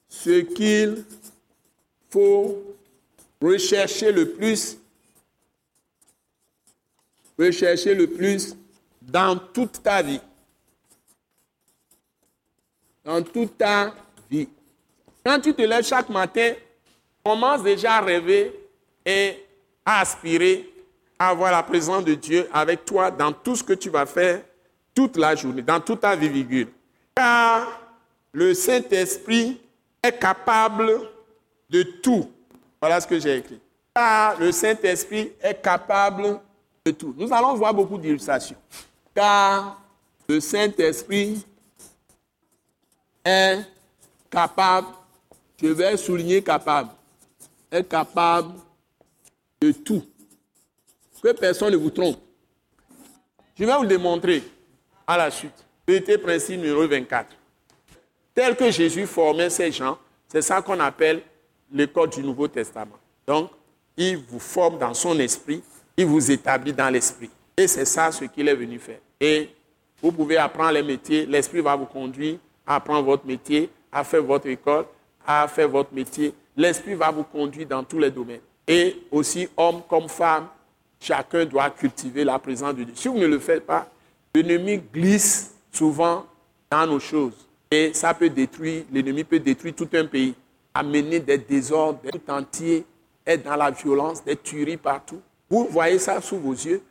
[0.09, 1.05] ce qu'il
[2.11, 2.59] faut
[3.41, 4.79] rechercher le plus,
[7.39, 8.57] rechercher le plus
[9.09, 10.21] dans toute ta vie.
[13.05, 13.93] Dans toute ta
[14.31, 14.49] vie.
[15.25, 16.53] Quand tu te lèves chaque matin,
[17.25, 18.55] commence déjà à rêver
[19.05, 19.45] et
[19.85, 20.71] à aspirer
[21.19, 24.43] avoir la présence de Dieu avec toi dans tout ce que tu vas faire
[24.95, 26.69] toute la journée, dans toute ta vie, virgule.
[27.15, 27.67] Car
[28.33, 29.61] le Saint-Esprit
[30.03, 31.01] est capable
[31.69, 32.31] de tout.
[32.81, 33.61] Voilà ce que j'ai écrit.
[33.95, 36.41] Car le Saint-Esprit est capable
[36.85, 37.15] de tout.
[37.17, 38.57] Nous allons voir beaucoup d'illustrations.
[39.19, 39.83] Car
[40.29, 41.45] le Saint-Esprit
[43.25, 43.59] est
[44.31, 44.87] capable,
[45.61, 46.91] je vais souligner capable,
[47.69, 48.55] est capable
[49.61, 50.05] de tout.
[51.21, 52.17] Que personne ne vous trompe.
[53.59, 54.45] Je vais vous le démontrer
[55.05, 55.67] à la suite.
[55.85, 57.27] Vérité principe numéro 24.
[58.33, 61.23] Tel que Jésus formait ces gens, c'est ça qu'on appelle
[61.73, 62.99] l'école du Nouveau Testament.
[63.27, 63.51] Donc,
[63.97, 65.61] il vous forme dans son esprit,
[65.97, 67.31] il vous établit dans l'esprit.
[67.57, 69.01] Et c'est ça ce qu'il est venu faire.
[69.21, 69.49] Et
[70.03, 74.23] vous pouvez apprendre les métiers, l'esprit va vous conduire à apprendre votre métier, à faire
[74.23, 74.85] votre école,
[75.27, 76.33] à faire votre métier.
[76.57, 78.41] L'esprit va vous conduire dans tous les domaines.
[78.67, 80.49] Et aussi, homme comme femme,
[81.01, 82.95] Chacun doit cultiver la présence de Dieu.
[82.97, 83.89] Si vous ne le faites pas,
[84.35, 86.27] l'ennemi glisse souvent
[86.71, 87.47] dans nos choses.
[87.71, 90.35] Et ça peut détruire, l'ennemi peut détruire tout un pays,
[90.75, 92.85] amener des désordres, tout entier,
[93.27, 95.21] être dans la violence, des tueries partout.
[95.49, 96.83] Vous voyez ça sous vos yeux.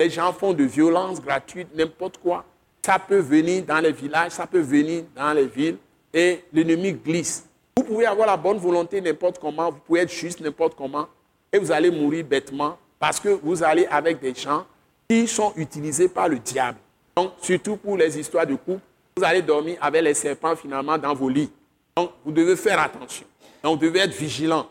[0.00, 2.44] Les gens font de violence gratuite, n'importe quoi.
[2.84, 5.78] Ça peut venir dans les villages, ça peut venir dans les villes
[6.12, 7.46] et l'ennemi glisse.
[7.76, 11.06] Vous pouvez avoir la bonne volonté n'importe comment, vous pouvez être juste n'importe comment
[11.52, 14.64] et vous allez mourir bêtement parce que vous allez avec des gens
[15.08, 16.78] qui sont utilisés par le diable.
[17.16, 18.80] Donc, surtout pour les histoires de couple,
[19.16, 21.50] vous allez dormir avec les serpents finalement dans vos lits.
[21.96, 23.26] Donc, vous devez faire attention.
[23.62, 24.66] Donc, vous devez être vigilant.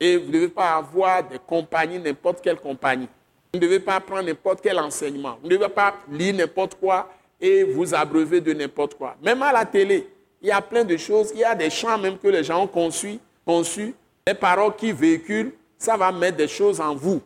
[0.00, 3.08] Et vous ne devez pas avoir des compagnies, n'importe quelle compagnie.
[3.54, 5.38] Vous ne devez pas prendre n'importe quel enseignement.
[5.40, 7.08] Vous ne devez pas lire n'importe quoi
[7.40, 9.14] et vous abreuver de n'importe quoi.
[9.22, 10.08] Même à la télé,
[10.42, 11.30] il y a plein de choses.
[11.32, 13.94] Il y a des chants même que les gens ont conçus, conçus
[14.26, 15.52] les paroles qui véhiculent.
[15.78, 17.22] Ça va mettre des choses en vous.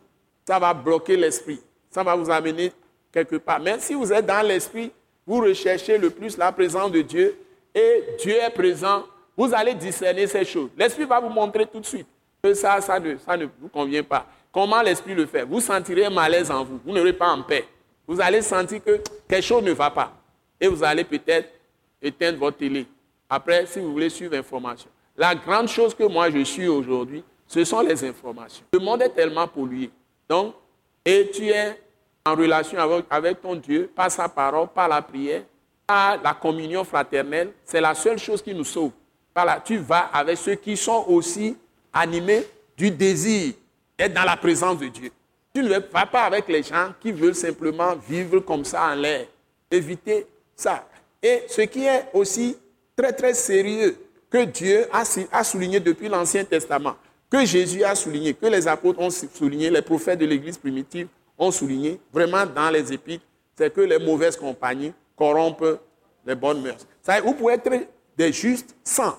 [0.47, 1.63] Ça va bloquer l'esprit.
[1.91, 2.73] Ça va vous amener
[3.11, 3.61] quelque part.
[3.61, 4.93] Mais si vous êtes dans l'esprit,
[5.27, 7.39] vous recherchez le plus la présence de Dieu
[7.75, 9.03] et Dieu est présent,
[9.35, 10.69] vous allez discerner ces choses.
[10.77, 12.07] L'esprit va vous montrer tout de suite
[12.43, 14.27] que ça, ça ne, ça ne vous convient pas.
[14.53, 15.45] Comment l'esprit le fait?
[15.45, 16.81] Vous sentirez un malaise en vous.
[16.85, 17.67] Vous n'aurez pas en paix.
[18.07, 20.13] Vous allez sentir que quelque chose ne va pas.
[20.61, 21.49] Et vous allez peut-être
[22.01, 22.87] éteindre votre télé.
[23.29, 24.89] Après, si vous voulez suivre l'information.
[25.17, 28.65] La grande chose que moi je suis aujourd'hui, ce sont les informations.
[28.73, 29.91] Le monde est tellement pollué.
[30.29, 30.55] Donc,
[31.05, 31.79] et tu es
[32.25, 32.79] en relation
[33.11, 35.43] avec, ton Dieu par sa parole, par la prière,
[35.87, 37.53] par la communion fraternelle.
[37.65, 38.93] C'est la seule chose qui nous sauve.
[39.33, 41.57] Par là, tu vas avec ceux qui sont aussi
[41.93, 42.47] animés
[42.77, 43.55] du désir
[43.99, 45.11] d'être dans la présence de Dieu.
[45.55, 49.27] Tu ne vas pas avec les gens qui veulent simplement vivre comme ça en l'air.
[49.71, 50.87] Éviter ça.
[51.23, 52.57] Et ce qui est aussi
[52.97, 53.97] très très sérieux,
[54.31, 56.95] que Dieu a, souligné depuis l'Ancien Testament,
[57.31, 61.09] que Jésus a souligné, que les apôtres ont souligné, les prophètes de l'Église primitive
[61.39, 63.25] ont souligné, vraiment dans les épîtres,
[63.57, 65.81] c'est que les mauvaises compagnies corrompent
[66.27, 66.87] les bonnes mœurs.
[67.25, 67.71] vous pouvez être
[68.17, 69.19] des justes sans.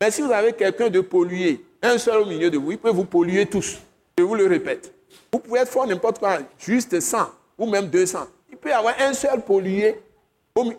[0.00, 2.90] Mais si vous avez quelqu'un de pollué, un seul au milieu de vous, il peut
[2.90, 3.78] vous polluer tous.
[4.18, 4.92] Je vous le répète.
[5.32, 7.18] Vous pouvez être fort n'importe quoi, juste 100
[7.56, 8.26] ou même 200.
[8.50, 10.00] Il peut y avoir un seul pollué.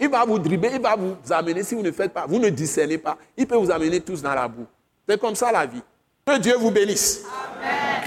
[0.01, 2.49] Il va vous driber, il va vous amener si vous ne faites pas, vous ne
[2.49, 3.17] discernez pas.
[3.37, 4.65] Il peut vous amener tous dans la boue.
[5.07, 5.81] C'est comme ça la vie.
[6.25, 7.23] Que Dieu vous bénisse.
[7.61, 8.03] Amen.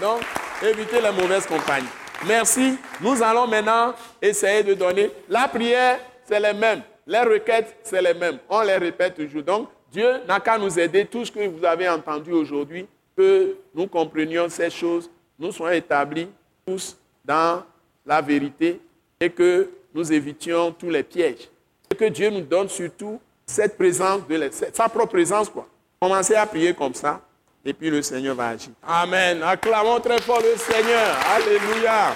[0.00, 0.22] Donc,
[0.62, 1.86] évitez les mauvaises compagnies.
[2.26, 2.78] Merci.
[3.02, 3.92] Nous allons maintenant
[4.22, 5.10] essayer de donner.
[5.28, 6.82] La prière, c'est les mêmes.
[7.06, 8.38] Les requêtes, c'est les mêmes.
[8.48, 9.42] On les répète toujours.
[9.42, 11.06] Donc, Dieu n'a qu'à nous aider.
[11.06, 12.86] Tout ce que vous avez entendu aujourd'hui,
[13.16, 16.28] que nous comprenions ces choses, nous soyons établis
[16.66, 17.62] tous dans
[18.04, 18.80] la vérité
[19.20, 21.48] et que nous évitions tous les pièges.
[21.90, 25.48] Et que Dieu nous donne surtout cette présence, de sa propre présence.
[25.48, 25.66] Quoi.
[26.00, 27.20] Commencez à prier comme ça
[27.64, 28.70] et puis le Seigneur va agir.
[28.86, 29.42] Amen.
[29.42, 31.16] Acclamons très fort le Seigneur.
[31.34, 32.14] Alléluia.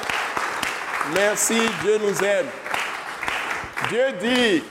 [1.15, 2.47] Merci, Dieu nous aime.
[3.89, 4.63] Dieu dit,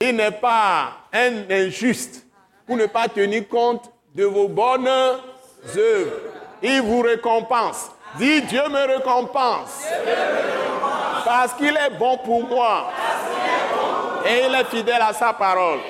[0.00, 2.24] il n'est pas un injuste
[2.66, 6.12] pour ne pas tenir compte de vos bonnes œuvres.
[6.62, 7.90] Il vous récompense.
[8.16, 9.84] Dis Dieu me récompense.
[11.24, 12.90] Parce qu'il est bon pour moi.
[14.26, 15.80] Et il est fidèle à sa parole.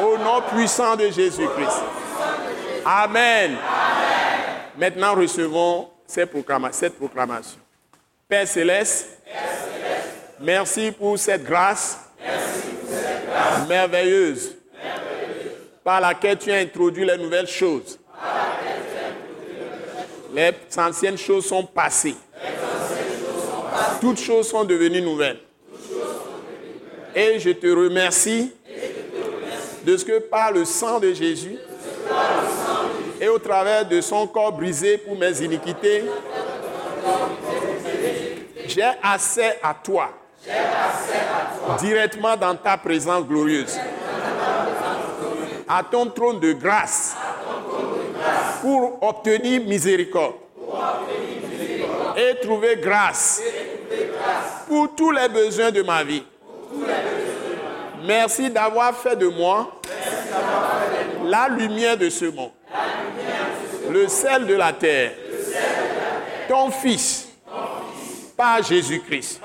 [0.00, 1.82] Au nom puissant de Jésus-Christ.
[2.84, 3.56] Amen.
[4.76, 7.58] Maintenant, recevons cette proclamation.
[8.28, 9.18] Père céleste,
[10.40, 12.00] merci pour cette grâce,
[13.68, 14.56] merveilleuse,
[15.82, 17.98] par laquelle tu as introduit les nouvelles choses.
[20.34, 22.16] Les anciennes choses sont passées.
[24.00, 25.38] Toutes choses sont devenues nouvelles.
[27.14, 28.52] Et je te remercie
[29.84, 31.56] de ce que par le sang de Jésus
[33.20, 36.04] et au travers de son corps brisé pour mes iniquités,
[38.66, 40.10] j'ai accès à toi
[41.80, 43.78] directement dans ta présence glorieuse,
[45.68, 47.16] à ton trône de grâce.
[48.62, 50.36] Pour obtenir miséricorde.
[52.16, 53.42] Et trouver grâce.
[54.66, 56.24] Pour tous les besoins de ma vie.
[58.06, 59.70] Merci d'avoir fait de moi
[61.24, 62.50] la lumière de ce monde,
[63.90, 65.12] le sel de la terre,
[66.48, 67.28] ton fils,
[68.36, 69.40] par Jésus-Christ,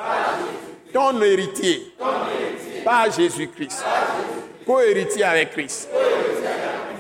[0.94, 1.94] ton héritier,
[2.84, 3.84] par Jésus-Christ,
[4.66, 5.90] co-héritier avec Christ.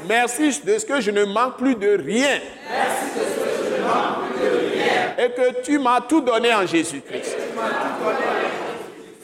[0.07, 2.40] Merci de ce que je ne manque plus de rien.
[5.18, 7.38] Et que tu m'as tout donné en Jésus-Christ.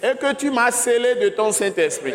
[0.03, 2.13] Et que tu m'as scellé de ton Saint-Esprit.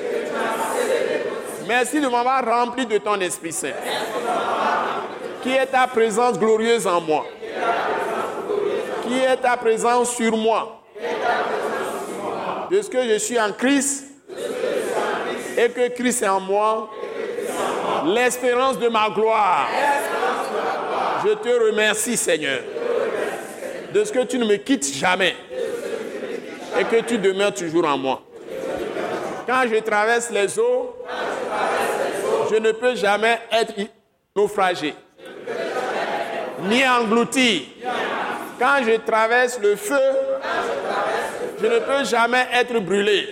[1.66, 3.68] Merci de m'avoir rempli de ton Esprit Saint.
[5.42, 7.24] Qui est ta présence glorieuse en moi.
[9.06, 10.79] Qui est ta présence sur moi.
[12.70, 14.04] De ce que je suis en Christ.
[15.58, 16.90] Et que Christ est en moi
[18.06, 19.68] l'espérance de ma gloire.
[21.24, 22.60] Je te remercie, Seigneur,
[23.92, 25.36] de ce que tu ne me quittes jamais
[26.78, 28.22] et que tu demeures toujours en moi.
[29.46, 30.96] Quand je traverse les eaux,
[32.50, 33.74] je ne peux jamais être
[34.34, 34.94] naufragé,
[36.62, 37.68] ni englouti.
[38.58, 39.98] Quand je traverse le feu,
[41.60, 43.28] je ne peux jamais être brûlé.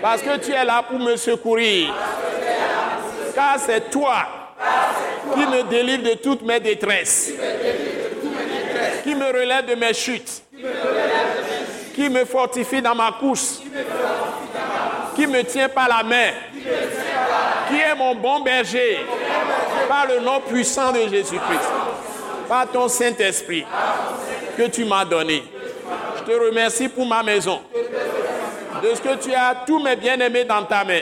[0.00, 1.92] Parce que tu es là pour me secourir
[3.34, 4.26] car c'est toi
[5.34, 7.32] qui me délivre de toutes mes détresses.
[9.02, 10.42] qui me relève de mes chutes,
[11.94, 13.60] qui me fortifie dans ma course,
[15.16, 16.30] qui me tient par la main,
[17.68, 18.98] qui est mon bon berger,
[19.88, 21.68] par le nom puissant de Jésus-Christ,
[22.48, 23.66] par ton Saint-Esprit
[24.56, 25.42] que tu m'as donné.
[26.24, 27.60] Je te remercie pour ma maison,
[28.82, 31.00] de ce que tu as tous mes bien-aimés dans ta main,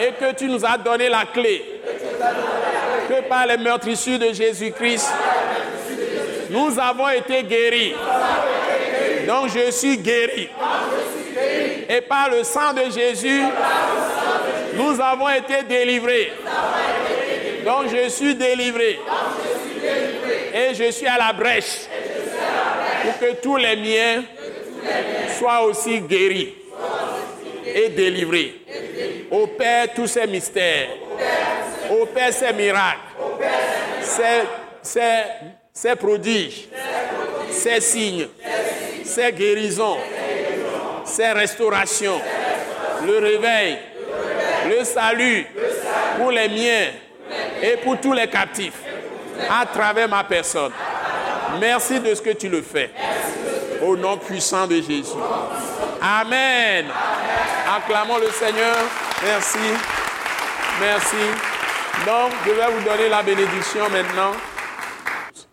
[0.00, 1.80] et que tu nous as donné la clé,
[3.08, 5.10] que par les meurtrissures de Jésus-Christ,
[6.50, 7.94] nous avons été guéris.
[9.26, 10.48] Donc je suis guéri.
[11.88, 13.42] Et par le sang de Jésus,
[14.74, 16.32] nous avons été délivrés.
[17.64, 19.00] Donc je suis délivré.
[20.54, 21.88] Et je suis à la brèche
[23.04, 24.24] pour que tous les miens
[25.38, 26.54] soient aussi guéris
[27.66, 28.60] et délivrés.
[29.30, 30.88] Au Père, tous ces mystères.
[31.90, 33.00] Au Père, ces miracles.
[34.82, 36.68] Ces, prodiges.
[37.50, 38.28] Ces signes.
[39.04, 39.98] Ces guérisons.
[41.04, 42.20] Ces restaurations.
[43.06, 43.78] Le réveil.
[44.68, 45.46] Le salut
[46.18, 46.88] pour les miens
[47.62, 48.80] et pour tous les captifs
[49.50, 50.72] à travers ma personne.
[51.60, 52.90] Merci de ce que tu le fais.
[53.82, 55.12] Au nom puissant de Jésus.
[56.00, 56.86] Amen.
[57.76, 58.76] Acclamons le Seigneur.
[59.22, 59.58] Merci.
[60.80, 61.16] Merci.
[62.06, 64.32] Donc, je vais vous donner la bénédiction maintenant.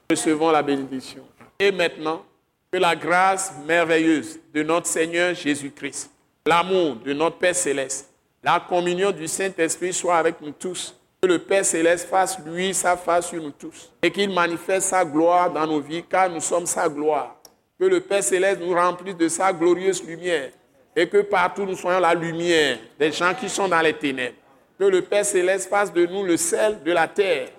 [0.09, 1.21] Recevons la bénédiction.
[1.59, 2.25] Et maintenant,
[2.71, 6.09] que la grâce merveilleuse de notre Seigneur Jésus-Christ,
[6.45, 8.09] l'amour de notre Père céleste,
[8.43, 10.95] la communion du Saint-Esprit soit avec nous tous.
[11.23, 15.05] Que le Père céleste fasse lui sa face sur nous tous et qu'il manifeste sa
[15.05, 17.35] gloire dans nos vies car nous sommes sa gloire.
[17.79, 20.49] Que le Père céleste nous remplisse de sa glorieuse lumière
[20.95, 24.35] et que partout nous soyons la lumière des gens qui sont dans les ténèbres.
[24.79, 27.49] Que le Père céleste fasse de nous le sel de la terre